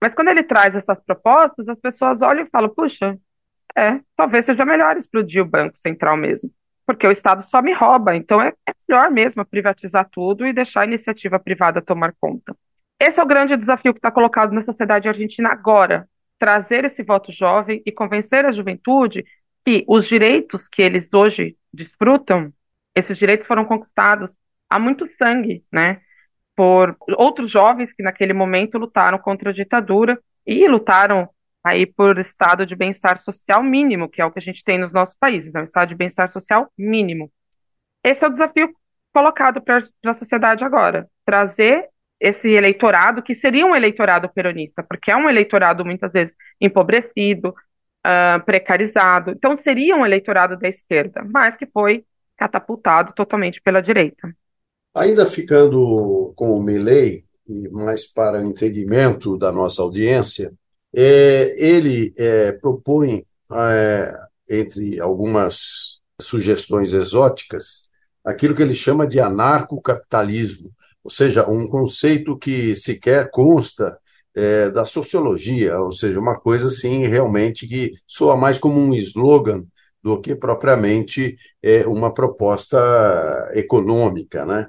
Mas 0.00 0.14
quando 0.14 0.28
ele 0.28 0.42
traz 0.42 0.76
essas 0.76 0.98
propostas, 1.00 1.68
as 1.68 1.78
pessoas 1.80 2.22
olham 2.22 2.44
e 2.44 2.50
falam: 2.50 2.68
puxa, 2.72 3.18
é, 3.76 4.00
talvez 4.16 4.46
seja 4.46 4.64
melhor 4.64 4.96
explodir 4.96 5.42
o 5.42 5.46
Banco 5.46 5.76
Central 5.76 6.16
mesmo, 6.16 6.50
porque 6.86 7.06
o 7.06 7.12
Estado 7.12 7.42
só 7.42 7.60
me 7.60 7.72
rouba, 7.74 8.16
então 8.16 8.40
é, 8.40 8.52
é 8.66 8.72
melhor 8.88 9.10
mesmo 9.10 9.44
privatizar 9.44 10.08
tudo 10.10 10.46
e 10.46 10.52
deixar 10.52 10.82
a 10.82 10.86
iniciativa 10.86 11.38
privada 11.38 11.82
tomar 11.82 12.14
conta. 12.20 12.56
Esse 12.98 13.20
é 13.20 13.22
o 13.22 13.26
grande 13.26 13.56
desafio 13.56 13.92
que 13.92 13.98
está 13.98 14.10
colocado 14.10 14.52
na 14.52 14.64
sociedade 14.64 15.08
argentina 15.08 15.50
agora: 15.50 16.08
trazer 16.38 16.84
esse 16.84 17.02
voto 17.02 17.32
jovem 17.32 17.82
e 17.84 17.92
convencer 17.92 18.44
a 18.44 18.52
juventude 18.52 19.24
que 19.64 19.84
os 19.88 20.06
direitos 20.06 20.68
que 20.68 20.82
eles 20.82 21.08
hoje 21.12 21.56
desfrutam, 21.72 22.52
esses 22.94 23.18
direitos 23.18 23.46
foram 23.46 23.64
conquistados 23.64 24.30
há 24.68 24.78
muito 24.78 25.08
sangue, 25.18 25.64
né? 25.72 26.00
por 26.56 26.96
outros 27.18 27.50
jovens 27.50 27.92
que 27.92 28.02
naquele 28.02 28.32
momento 28.32 28.78
lutaram 28.78 29.18
contra 29.18 29.50
a 29.50 29.52
ditadura 29.52 30.18
e 30.46 30.66
lutaram 30.66 31.28
aí 31.62 31.84
por 31.84 32.18
estado 32.18 32.64
de 32.64 32.74
bem-estar 32.74 33.18
social 33.18 33.62
mínimo, 33.62 34.08
que 34.08 34.22
é 34.22 34.24
o 34.24 34.32
que 34.32 34.38
a 34.38 34.42
gente 34.42 34.64
tem 34.64 34.78
nos 34.78 34.92
nossos 34.92 35.16
países, 35.16 35.54
é 35.54 35.60
um 35.60 35.64
estado 35.64 35.90
de 35.90 35.94
bem-estar 35.94 36.30
social 36.32 36.72
mínimo. 36.78 37.30
Esse 38.02 38.24
é 38.24 38.28
o 38.28 38.30
desafio 38.30 38.74
colocado 39.12 39.60
para 39.60 39.82
a 40.06 40.12
sociedade 40.14 40.64
agora, 40.64 41.08
trazer 41.24 41.88
esse 42.20 42.50
eleitorado, 42.50 43.22
que 43.22 43.34
seria 43.34 43.66
um 43.66 43.74
eleitorado 43.74 44.28
peronista, 44.28 44.82
porque 44.82 45.10
é 45.10 45.16
um 45.16 45.28
eleitorado 45.28 45.84
muitas 45.84 46.10
vezes 46.12 46.32
empobrecido, 46.60 47.50
uh, 47.50 48.44
precarizado, 48.44 49.32
então 49.32 49.56
seria 49.56 49.96
um 49.96 50.04
eleitorado 50.04 50.56
da 50.56 50.68
esquerda, 50.68 51.22
mas 51.24 51.56
que 51.56 51.66
foi 51.66 52.04
catapultado 52.36 53.12
totalmente 53.14 53.60
pela 53.60 53.80
direita. 53.80 54.34
Ainda 54.94 55.26
ficando 55.26 56.32
com 56.36 56.52
o 56.52 56.62
Milley, 56.62 57.24
mais 57.70 58.06
para 58.06 58.42
entendimento 58.42 59.36
da 59.36 59.52
nossa 59.52 59.82
audiência, 59.82 60.52
é, 60.94 61.54
ele 61.58 62.14
é, 62.16 62.52
propõe, 62.52 63.24
é, 63.52 64.12
entre 64.48 64.98
algumas 65.00 66.00
sugestões 66.20 66.92
exóticas, 66.92 67.88
aquilo 68.24 68.54
que 68.54 68.62
ele 68.62 68.74
chama 68.74 69.06
de 69.06 69.20
anarcocapitalismo, 69.20 70.72
ou 71.06 71.10
seja, 71.10 71.48
um 71.48 71.68
conceito 71.68 72.36
que 72.36 72.74
sequer 72.74 73.30
consta 73.30 73.96
é, 74.34 74.68
da 74.70 74.84
sociologia, 74.84 75.78
ou 75.78 75.92
seja, 75.92 76.18
uma 76.18 76.38
coisa 76.38 76.66
assim 76.66 77.06
realmente 77.06 77.68
que 77.68 77.92
soa 78.06 78.36
mais 78.36 78.58
como 78.58 78.80
um 78.80 78.92
slogan 78.94 79.64
do 80.02 80.20
que 80.20 80.34
propriamente 80.34 81.36
é, 81.62 81.86
uma 81.86 82.12
proposta 82.12 82.76
econômica, 83.54 84.44
né? 84.44 84.66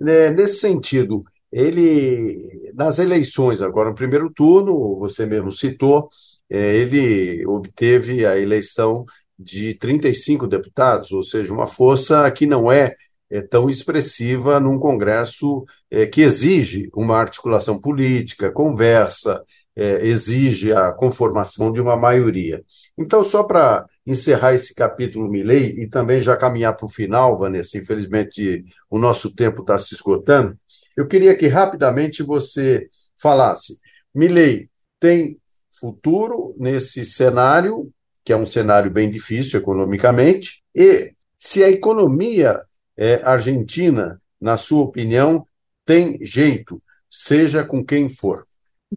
Nesse 0.00 0.56
sentido, 0.60 1.22
ele, 1.52 2.72
nas 2.74 2.98
eleições, 2.98 3.62
agora 3.62 3.90
no 3.90 3.94
primeiro 3.94 4.30
turno, 4.32 4.98
você 4.98 5.26
mesmo 5.26 5.52
citou, 5.52 6.08
é, 6.50 6.74
ele 6.76 7.46
obteve 7.46 8.26
a 8.26 8.36
eleição 8.36 9.04
de 9.38 9.74
35 9.74 10.48
deputados, 10.48 11.12
ou 11.12 11.22
seja, 11.22 11.52
uma 11.54 11.68
força 11.68 12.28
que 12.32 12.46
não 12.46 12.70
é, 12.70 12.94
é 13.30 13.42
tão 13.42 13.68
expressiva 13.68 14.58
num 14.58 14.78
Congresso 14.78 15.64
é, 15.90 16.06
que 16.06 16.22
exige 16.22 16.90
uma 16.94 17.16
articulação 17.16 17.80
política, 17.80 18.50
conversa, 18.50 19.44
é, 19.76 20.06
exige 20.06 20.72
a 20.72 20.92
conformação 20.92 21.72
de 21.72 21.80
uma 21.80 21.94
maioria. 21.94 22.64
Então, 22.96 23.22
só 23.22 23.44
para 23.44 23.86
encerrar 24.06 24.54
esse 24.54 24.74
capítulo 24.74 25.30
Milley 25.30 25.80
e 25.80 25.88
também 25.88 26.20
já 26.20 26.36
caminhar 26.36 26.74
para 26.74 26.86
o 26.86 26.88
final, 26.88 27.36
Vanessa, 27.36 27.78
infelizmente 27.78 28.64
o 28.90 28.98
nosso 28.98 29.34
tempo 29.34 29.60
está 29.60 29.78
se 29.78 29.94
esgotando, 29.94 30.58
eu 30.96 31.06
queria 31.06 31.36
que 31.36 31.46
rapidamente 31.46 32.22
você 32.22 32.88
falasse. 33.16 33.78
Milley 34.12 34.68
tem 34.98 35.38
futuro 35.78 36.56
nesse 36.58 37.04
cenário, 37.04 37.88
que 38.24 38.32
é 38.32 38.36
um 38.36 38.46
cenário 38.46 38.90
bem 38.90 39.08
difícil 39.08 39.60
economicamente, 39.60 40.62
e 40.74 41.12
se 41.36 41.62
a 41.62 41.70
economia 41.70 42.60
é, 42.98 43.22
argentina, 43.24 44.20
na 44.40 44.56
sua 44.56 44.82
opinião, 44.82 45.46
tem 45.86 46.18
jeito, 46.20 46.82
seja 47.08 47.64
com 47.64 47.84
quem 47.84 48.08
for. 48.08 48.44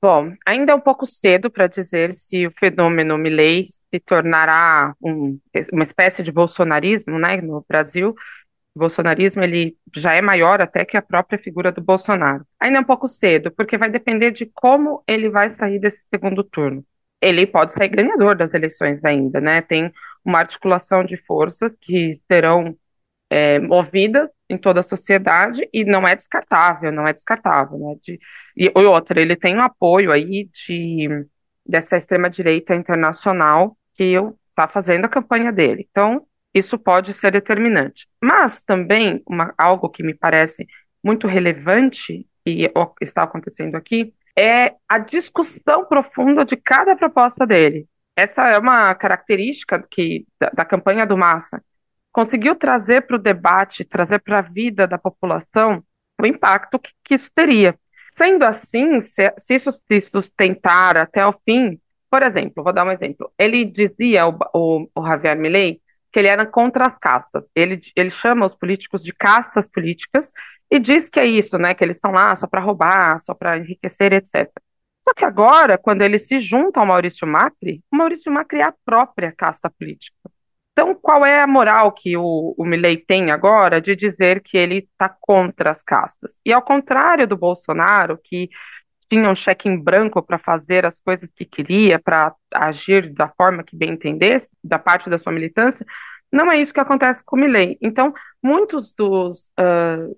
Bom, 0.02 0.34
ainda 0.46 0.72
é 0.72 0.76
um 0.76 0.80
pouco 0.80 1.06
cedo 1.06 1.52
para 1.52 1.68
dizer 1.68 2.12
se 2.12 2.48
o 2.48 2.52
fenômeno 2.52 3.18
Milley 3.18 3.66
se 3.94 4.00
tornará 4.00 4.96
um, 5.02 5.40
uma 5.72 5.84
espécie 5.84 6.24
de 6.24 6.32
bolsonarismo 6.32 7.20
né, 7.20 7.38
no 7.42 7.64
Brasil. 7.68 8.16
O 8.74 8.80
bolsonarismo 8.80 9.44
ele 9.44 9.78
já 9.96 10.14
é 10.14 10.22
maior 10.22 10.62
até 10.62 10.84
que 10.86 10.98
a 10.98 11.02
própria 11.02 11.38
figura 11.38 11.72
do 11.72 11.82
Bolsonaro. 11.82 12.46
Ainda 12.60 12.78
é 12.78 12.82
um 12.82 12.86
pouco 12.86 13.08
cedo, 13.08 13.52
porque 13.52 13.78
vai 13.78 13.90
depender 13.90 14.32
de 14.32 14.46
como 14.46 15.04
ele 15.06 15.30
vai 15.30 15.54
sair 15.54 15.78
desse 15.78 16.02
segundo 16.12 16.44
turno. 16.44 16.84
Ele 17.22 17.46
pode 17.46 17.74
sair 17.74 17.90
ganhador 17.90 18.36
das 18.36 18.54
eleições 18.54 19.04
ainda, 19.04 19.40
né? 19.40 19.62
Tem 19.62 19.92
uma 20.24 20.40
articulação 20.40 21.04
de 21.04 21.18
forças 21.18 21.72
que 21.82 22.20
serão 22.32 22.76
é, 23.32 23.60
movidas 23.60 24.30
em 24.50 24.58
toda 24.58 24.82
a 24.82 24.84
sociedade 24.84 25.68
e 25.72 25.86
não 25.86 26.06
é 26.06 26.18
descartável, 26.18 26.92
não 26.92 27.08
é 27.08 27.14
descartável, 27.14 27.80
né? 27.80 27.96
De, 28.02 28.20
e 28.58 28.70
outra, 28.76 29.22
ele 29.22 29.38
tem 29.38 29.56
um 29.56 29.62
apoio 29.62 30.12
aí 30.12 30.50
de 30.54 31.08
dessa 31.66 31.96
extrema 31.96 32.30
direita 32.30 32.76
internacional 32.76 33.78
que 33.96 34.16
está 34.50 34.68
fazendo 34.68 35.06
a 35.06 35.10
campanha 35.10 35.50
dele. 35.50 35.88
Então, 35.90 36.28
isso 36.54 36.78
pode 36.78 37.14
ser 37.14 37.32
determinante. 37.32 38.06
Mas 38.22 38.64
também 38.64 39.24
uma, 39.26 39.54
algo 39.58 39.88
que 39.90 40.04
me 40.04 40.14
parece 40.14 40.68
muito 41.02 41.26
relevante 41.26 42.28
e 42.46 42.70
está 43.00 43.24
acontecendo 43.24 43.76
aqui 43.76 44.14
é 44.38 44.74
a 44.90 44.98
discussão 44.98 45.86
profunda 45.86 46.44
de 46.44 46.58
cada 46.58 46.98
proposta 46.98 47.48
dele. 47.48 47.88
Essa 48.14 48.50
é 48.50 48.58
uma 48.58 48.94
característica 48.96 49.82
que, 49.90 50.26
da, 50.38 50.50
da 50.50 50.66
campanha 50.66 51.06
do 51.06 51.18
Massa 51.18 51.64
conseguiu 52.12 52.56
trazer 52.56 53.02
para 53.08 53.16
o 53.16 53.20
debate, 53.20 53.86
trazer 53.86 54.20
para 54.20 54.40
a 54.40 54.42
vida 54.42 54.88
da 54.88 54.98
população 54.98 55.84
o 56.20 56.26
impacto 56.26 56.80
que, 56.80 56.92
que 57.04 57.16
isso 57.16 57.30
teria. 57.34 57.78
Sendo 58.18 58.44
assim, 58.44 59.00
se, 59.00 59.34
se, 59.38 59.56
isso 59.56 59.72
se 59.72 60.02
sustentar 60.02 60.98
até 60.98 61.26
o 61.26 61.34
fim, 61.34 61.80
por 62.10 62.24
exemplo, 62.24 62.64
vou 62.64 62.74
dar 62.74 62.86
um 62.86 62.92
exemplo. 62.92 63.32
Ele 63.38 63.64
dizia, 63.66 64.28
o, 64.28 64.38
o, 64.54 64.90
o 64.94 65.06
Javier 65.06 65.38
Milei, 65.38 65.82
que 66.12 66.20
ele 66.20 66.28
era 66.28 66.46
contra 66.46 66.88
as 66.88 66.98
castas. 66.98 67.44
Ele, 67.56 67.80
ele 67.96 68.10
chama 68.10 68.46
os 68.46 68.56
políticos 68.56 69.04
de 69.04 69.14
castas 69.14 69.68
políticas 69.68 70.32
e 70.70 70.80
diz 70.80 71.10
que 71.10 71.20
é 71.20 71.26
isso, 71.26 71.58
né? 71.58 71.74
Que 71.74 71.84
eles 71.84 71.96
estão 71.96 72.12
lá 72.12 72.36
só 72.36 72.48
para 72.48 72.62
roubar, 72.62 73.20
só 73.22 73.34
para 73.34 73.58
enriquecer, 73.58 74.14
etc. 74.14 74.52
Só 75.08 75.14
que 75.16 75.26
agora, 75.26 75.78
quando 75.78 76.02
ele 76.02 76.20
se 76.20 76.40
junta 76.42 76.80
ao 76.80 76.86
Maurício 76.86 77.28
Macri, 77.28 77.84
o 77.92 77.96
Maurício 77.96 78.32
Macri 78.32 78.60
é 78.60 78.64
a 78.64 78.76
própria 78.86 79.32
casta 79.32 79.70
política. 79.70 80.16
Então, 80.74 80.96
qual 80.96 81.26
é 81.26 81.42
a 81.42 81.48
moral 81.48 81.92
que 81.92 82.16
o, 82.18 82.56
o 82.58 82.66
Milley 82.66 82.98
tem 82.98 83.30
agora 83.32 83.82
de 83.82 83.96
dizer 83.96 84.42
que 84.42 84.58
ele 84.58 84.78
está 84.80 85.10
contra 85.10 85.72
as 85.72 85.84
castas? 85.84 86.38
E 86.46 86.54
ao 86.54 86.62
contrário 86.62 87.28
do 87.28 87.38
Bolsonaro, 87.38 88.18
que 88.24 88.50
tinha 89.10 89.30
um 89.30 89.36
cheque 89.36 89.68
em 89.68 89.78
branco 89.78 90.22
para 90.24 90.38
fazer 90.40 90.86
as 90.86 91.00
coisas 91.00 91.30
que 91.36 91.46
queria, 91.46 92.00
para 92.00 92.34
agir 92.54 93.12
da 93.14 93.28
forma 93.28 93.64
que 93.64 93.76
bem 93.76 93.92
entendesse, 93.92 94.50
da 94.64 94.80
parte 94.80 95.10
da 95.10 95.18
sua 95.18 95.34
militância, 95.34 95.86
não 96.32 96.50
é 96.52 96.58
isso 96.58 96.74
que 96.74 96.80
acontece 96.80 97.22
com 97.26 97.36
o 97.36 97.40
Milley. 97.40 97.78
Então, 97.82 98.14
muitos 98.42 98.94
dos 98.94 99.50
uh, 99.60 100.18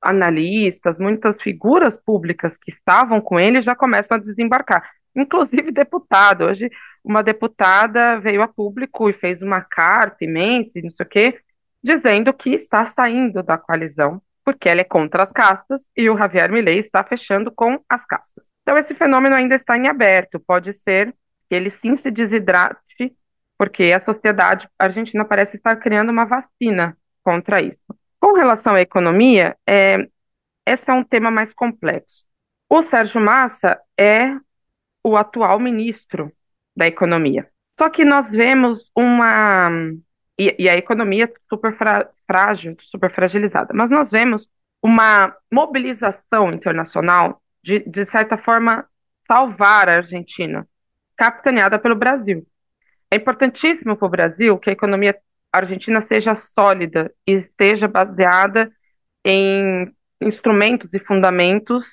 analistas, 0.00 0.98
muitas 0.98 1.40
figuras 1.40 1.96
públicas 1.96 2.56
que 2.56 2.72
estavam 2.72 3.20
com 3.20 3.38
ele 3.38 3.62
já 3.62 3.76
começam 3.76 4.16
a 4.16 4.20
desembarcar 4.20 4.82
inclusive 5.14 5.70
deputado. 5.70 6.44
Hoje, 6.44 6.70
uma 7.04 7.22
deputada 7.22 8.18
veio 8.20 8.42
a 8.42 8.48
público 8.48 9.08
e 9.08 9.12
fez 9.12 9.42
uma 9.42 9.60
carta 9.60 10.24
imensa, 10.24 10.80
não 10.82 10.90
sei 10.90 11.06
o 11.06 11.08
quê, 11.08 11.40
dizendo 11.82 12.32
que 12.32 12.50
está 12.50 12.86
saindo 12.86 13.42
da 13.42 13.58
coalizão, 13.58 14.22
porque 14.44 14.68
ela 14.68 14.80
é 14.80 14.84
contra 14.84 15.22
as 15.22 15.32
castas 15.32 15.80
e 15.96 16.08
o 16.08 16.16
Javier 16.16 16.50
Milei 16.50 16.78
está 16.78 17.02
fechando 17.02 17.50
com 17.50 17.82
as 17.88 18.04
castas. 18.04 18.50
Então, 18.62 18.76
esse 18.76 18.94
fenômeno 18.94 19.34
ainda 19.34 19.56
está 19.56 19.76
em 19.76 19.88
aberto. 19.88 20.40
Pode 20.40 20.72
ser 20.74 21.14
que 21.48 21.54
ele 21.54 21.70
sim 21.70 21.96
se 21.96 22.10
desidrate, 22.10 23.16
porque 23.58 23.92
a 23.92 24.04
sociedade 24.04 24.68
argentina 24.78 25.24
parece 25.24 25.56
estar 25.56 25.76
criando 25.76 26.10
uma 26.10 26.24
vacina 26.24 26.96
contra 27.22 27.60
isso. 27.60 27.78
Com 28.20 28.34
relação 28.34 28.74
à 28.74 28.80
economia, 28.80 29.56
é, 29.68 30.08
esse 30.66 30.88
é 30.88 30.92
um 30.92 31.04
tema 31.04 31.30
mais 31.30 31.52
complexo. 31.52 32.24
O 32.68 32.82
Sérgio 32.82 33.20
Massa 33.20 33.80
é 33.98 34.36
o 35.04 35.16
atual 35.16 35.58
ministro 35.58 36.32
da 36.76 36.86
Economia. 36.86 37.48
Só 37.78 37.90
que 37.90 38.04
nós 38.04 38.28
vemos 38.28 38.90
uma. 38.96 39.70
E, 40.38 40.54
e 40.58 40.68
a 40.68 40.76
economia 40.76 41.30
super 41.48 41.76
frágil, 42.26 42.76
super 42.80 43.10
fragilizada, 43.10 43.74
mas 43.74 43.90
nós 43.90 44.10
vemos 44.10 44.48
uma 44.82 45.36
mobilização 45.52 46.52
internacional 46.52 47.40
de, 47.62 47.80
de 47.80 48.04
certa 48.06 48.36
forma, 48.36 48.86
salvar 49.26 49.88
a 49.88 49.96
Argentina, 49.96 50.66
capitaneada 51.16 51.78
pelo 51.78 51.94
Brasil. 51.94 52.46
É 53.10 53.16
importantíssimo 53.16 53.96
para 53.96 54.06
o 54.06 54.10
Brasil 54.10 54.58
que 54.58 54.70
a 54.70 54.72
economia 54.72 55.16
argentina 55.52 56.02
seja 56.02 56.34
sólida 56.34 57.12
e 57.26 57.32
esteja 57.32 57.86
baseada 57.86 58.72
em 59.24 59.94
instrumentos 60.20 60.88
e 60.92 60.98
fundamentos 60.98 61.84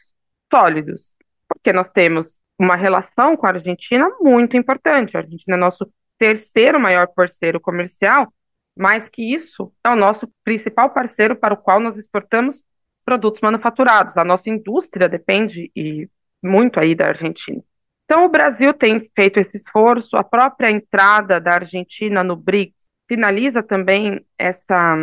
sólidos, 0.52 1.08
porque 1.48 1.74
nós 1.74 1.90
temos 1.92 2.39
uma 2.60 2.76
relação 2.76 3.38
com 3.38 3.48
a 3.48 3.52
Argentina 3.52 4.08
muito 4.20 4.58
importante. 4.58 5.16
A 5.16 5.22
Argentina 5.22 5.56
é 5.56 5.60
nosso 5.60 5.90
terceiro 6.18 6.80
maior 6.80 7.08
parceiro 7.08 7.60
comercial, 7.60 8.32
mais 8.76 9.08
que 9.08 9.34
isso, 9.34 9.72
é 9.84 9.90
o 9.90 9.96
nosso 9.96 10.30
principal 10.44 10.90
parceiro 10.90 11.36
para 11.36 11.54
o 11.54 11.58
qual 11.58 11.80
nós 11.80 11.98
exportamos 11.98 12.64
produtos 13.06 13.42
manufaturados. 13.42 14.18
A 14.18 14.26
nossa 14.26 14.50
indústria 14.50 15.08
depende 15.08 15.72
e 15.76 16.10
muito 16.44 16.80
aí 16.80 16.94
da 16.94 17.08
Argentina. 17.08 17.64
Então, 18.06 18.26
o 18.26 18.30
Brasil 18.30 18.74
tem 18.74 19.10
feito 19.16 19.40
esse 19.40 19.58
esforço, 19.58 20.18
a 20.18 20.24
própria 20.24 20.70
entrada 20.70 21.40
da 21.40 21.54
Argentina 21.54 22.24
no 22.24 22.36
BRICS 22.36 22.76
sinaliza 23.10 23.64
também 23.64 24.26
essa 24.38 24.96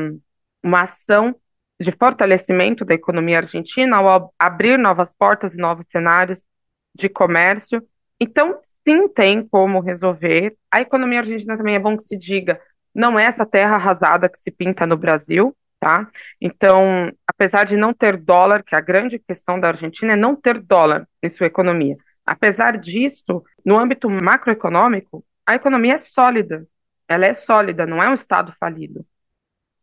uma 0.63 0.83
ação 0.83 1.35
de 1.81 1.93
fortalecimento 1.93 2.85
da 2.85 2.95
economia 2.95 3.39
argentina 3.39 3.97
ao 3.97 4.35
abrir 4.39 4.79
novas 4.79 5.13
portas 5.13 5.55
e 5.55 5.57
novos 5.57 5.87
cenários 5.91 6.45
de 6.97 7.09
comércio. 7.09 7.83
Então, 8.21 8.59
sim, 8.87 9.09
tem 9.09 9.47
como 9.47 9.81
resolver. 9.81 10.57
A 10.71 10.81
economia 10.81 11.21
argentina 11.21 11.57
também 11.57 11.75
é 11.75 11.79
bom 11.79 11.97
que 11.97 12.05
se 12.05 12.17
diga, 12.17 12.61
não 12.95 13.19
é 13.19 13.25
essa 13.25 13.45
terra 13.45 13.75
arrasada 13.75 14.29
que 14.29 14.39
se 14.39 14.51
pinta 14.51 14.87
no 14.87 14.97
Brasil, 14.97 15.55
tá? 15.79 16.09
Então, 16.41 17.13
apesar 17.27 17.65
de 17.65 17.77
não 17.77 17.93
ter 17.93 18.17
dólar, 18.17 18.63
que 18.63 18.75
a 18.75 18.81
grande 18.81 19.19
questão 19.19 19.61
da 19.61 19.69
Argentina 19.69 20.15
é 20.15 20.17
não 20.17 20.35
ter 20.35 20.59
dólar 20.59 21.07
em 21.23 21.29
sua 21.29 21.47
economia. 21.47 21.97
Apesar 22.25 22.79
disso, 22.79 23.45
no 23.65 23.79
âmbito 23.79 24.09
macroeconômico, 24.09 25.25
a 25.47 25.55
economia 25.55 25.95
é 25.95 25.99
sólida. 25.99 26.67
Ela 27.07 27.27
é 27.27 27.35
sólida, 27.35 27.87
não 27.87 28.03
é 28.03 28.09
um 28.09 28.15
estado 28.15 28.53
falido. 28.59 29.07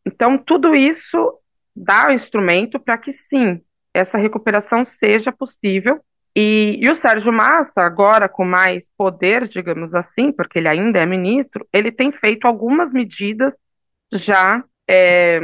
Então, 0.05 0.37
tudo 0.37 0.75
isso 0.75 1.39
dá 1.75 2.07
o 2.07 2.11
instrumento 2.11 2.79
para 2.79 2.97
que 2.97 3.13
sim, 3.13 3.61
essa 3.93 4.17
recuperação 4.17 4.83
seja 4.83 5.31
possível. 5.31 6.03
E, 6.35 6.79
e, 6.81 6.89
o 6.89 6.95
Sérgio 6.95 7.31
Massa, 7.31 7.81
agora 7.81 8.27
com 8.27 8.43
mais 8.43 8.83
poder, 8.97 9.47
digamos 9.47 9.93
assim, 9.93 10.31
porque 10.31 10.57
ele 10.57 10.67
ainda 10.67 10.99
é 10.99 11.05
ministro, 11.05 11.67
ele 11.71 11.91
tem 11.91 12.11
feito 12.11 12.47
algumas 12.47 12.91
medidas 12.91 13.53
já 14.11 14.63
é, 14.89 15.39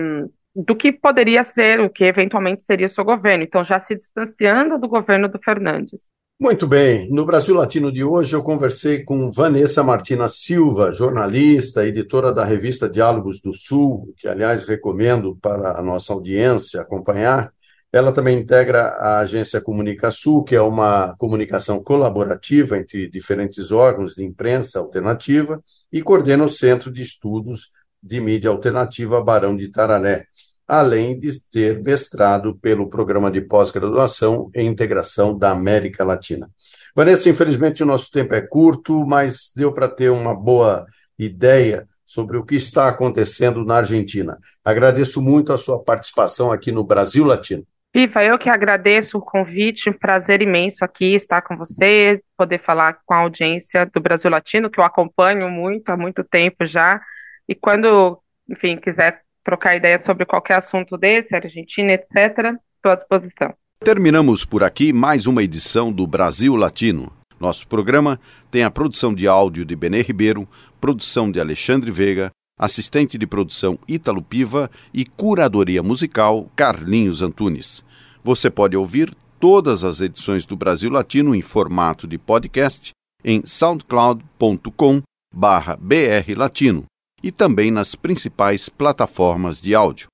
do 0.56 0.76
que 0.76 0.92
poderia 0.92 1.44
ser, 1.44 1.80
o 1.80 1.90
que 1.90 2.04
eventualmente 2.04 2.64
seria 2.64 2.88
o 2.88 2.90
seu 2.90 3.06
governo. 3.06 3.44
Então, 3.44 3.64
já 3.64 3.80
se 3.80 3.96
distanciando 3.96 4.80
do 4.80 4.88
governo 4.88 5.30
do 5.30 5.40
Fernandes. 5.40 6.10
Muito 6.42 6.66
bem. 6.66 7.10
No 7.12 7.26
Brasil 7.26 7.54
Latino 7.54 7.92
de 7.92 8.02
hoje, 8.02 8.34
eu 8.34 8.42
conversei 8.42 9.04
com 9.04 9.30
Vanessa 9.30 9.84
Martina 9.84 10.28
Silva, 10.30 10.90
jornalista, 10.90 11.86
editora 11.86 12.32
da 12.32 12.46
revista 12.46 12.90
Diálogos 12.90 13.42
do 13.42 13.54
Sul, 13.54 14.14
que, 14.18 14.26
aliás, 14.26 14.66
recomendo 14.66 15.38
para 15.42 15.78
a 15.78 15.82
nossa 15.82 16.14
audiência 16.14 16.80
acompanhar. 16.80 17.52
Ela 17.92 18.12
também 18.12 18.38
integra 18.38 18.84
a 18.84 19.20
agência 19.20 19.60
Comunica 19.60 20.12
Sul, 20.12 20.44
que 20.44 20.56
é 20.56 20.62
uma 20.62 21.16
comunicação 21.18 21.84
colaborativa 21.84 22.78
entre 22.78 23.10
diferentes 23.10 23.72
órgãos 23.72 24.14
de 24.14 24.24
imprensa 24.24 24.78
alternativa, 24.78 25.62
e 25.92 26.02
coordena 26.02 26.44
o 26.44 26.50
Centro 26.50 26.92
de 26.92 27.02
Estudos 27.02 27.72
de 28.02 28.22
Mídia 28.22 28.52
Alternativa 28.52 29.24
Barão 29.24 29.56
de 29.58 29.70
Tararé, 29.70 30.26
além 30.68 31.18
de 31.18 31.32
ter 31.50 31.82
mestrado 31.82 32.56
pelo 32.60 32.90
Programa 32.90 33.32
de 33.32 33.42
Pós-Graduação 33.42 34.52
em 34.54 34.68
Integração 34.68 35.36
da 35.36 35.50
América 35.50 36.04
Latina. 36.04 36.48
Vanessa, 36.96 37.28
infelizmente 37.28 37.82
o 37.82 37.88
nosso 37.88 38.12
tempo 38.12 38.36
é 38.36 38.42
curto, 38.42 39.04
mas 39.08 39.52
deu 39.56 39.74
para 39.74 39.88
ter 39.88 40.12
uma 40.12 40.36
boa 40.36 40.86
ideia 41.18 41.88
sobre 42.06 42.38
o 42.38 42.46
que 42.46 42.56
está 42.56 42.88
acontecendo 42.88 43.66
na 43.66 43.78
Argentina. 43.78 44.38
Agradeço 44.64 45.22
muito 45.22 45.52
a 45.52 45.58
sua 45.58 45.84
participação 45.84 46.52
aqui 46.52 46.72
no 46.72 46.84
Brasil 46.84 47.26
Latino. 47.26 47.66
Viva, 47.94 48.24
eu 48.24 48.38
que 48.38 48.50
agradeço 48.50 49.18
o 49.18 49.22
convite, 49.22 49.90
um 49.90 49.94
prazer 49.94 50.44
imenso 50.44 50.86
aqui 50.86 51.16
estar 51.16 51.42
com 51.42 51.58
você, 51.58 52.22
poder 52.38 52.60
falar 52.60 53.00
com 53.04 53.16
a 53.16 53.18
audiência 53.18 53.84
do 53.88 54.00
Brasil 54.00 54.30
Latino, 54.30 54.70
que 54.70 54.80
eu 54.80 54.84
acompanho 54.84 55.50
muito, 55.50 55.90
há 55.90 55.98
muito 55.98 56.24
tempo 56.24 56.68
já, 56.68 57.02
e 57.48 57.56
quando, 57.56 58.20
enfim, 58.48 58.78
quiser 58.78 59.24
trocar 59.44 59.76
ideia 59.76 60.02
sobre 60.04 60.24
qualquer 60.24 60.58
assunto 60.58 60.98
desse, 61.00 61.36
Argentina, 61.36 61.94
etc., 61.94 62.54
estou 62.76 62.92
à 62.92 62.96
disposição. 62.96 63.56
Terminamos 63.84 64.46
por 64.46 64.64
aqui 64.64 64.94
mais 64.94 65.26
uma 65.26 65.42
edição 65.42 65.92
do 65.92 66.06
Brasil 66.06 66.56
Latino. 66.56 67.12
Nosso 67.40 67.68
programa 67.68 68.20
tem 68.52 68.64
a 68.64 68.70
produção 68.70 69.16
de 69.16 69.28
áudio 69.28 69.66
de 69.66 69.76
Benê 69.76 70.04
Ribeiro, 70.04 70.48
produção 70.80 71.32
de 71.32 71.40
Alexandre 71.40 71.90
Veiga, 71.90 72.30
assistente 72.60 73.18
de 73.18 73.26
produção 73.26 73.80
Ítalo 73.88 74.22
Piva 74.22 74.70
e 74.94 75.06
curadoria 75.06 75.82
musical 75.82 76.52
Carlinhos 76.56 77.22
Antunes. 77.22 77.84
Você 78.22 78.50
pode 78.50 78.76
ouvir 78.76 79.16
todas 79.40 79.86
as 79.86 80.02
edições 80.02 80.46
do 80.46 80.58
Brasil 80.58 80.92
Latino 80.92 81.34
em 81.34 81.42
formato 81.42 82.06
de 82.06 82.18
podcast 82.18 82.92
em 83.24 83.46
soundcloud.com 83.46 85.02
barra 85.34 85.78
brlatino 85.78 86.86
e 87.24 87.32
também 87.32 87.72
nas 87.72 87.96
principais 87.96 88.68
plataformas 88.68 89.62
de 89.62 89.74
áudio. 89.74 90.08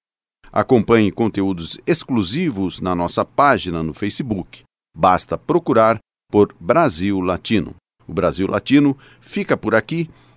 Acompanhe 0.52 1.12
conteúdos 1.12 1.80
exclusivos 1.86 2.80
na 2.80 2.96
nossa 2.96 3.26
página 3.26 3.84
no 3.84 3.94
Facebook. 3.94 4.64
Basta 4.96 5.38
procurar 5.38 5.98
por 6.32 6.54
Brasil 6.60 7.20
Latino. 7.20 7.76
O 8.08 8.14
Brasil 8.14 8.48
Latino 8.48 8.98
fica 9.20 9.58
por 9.58 9.76
aqui 9.76 10.10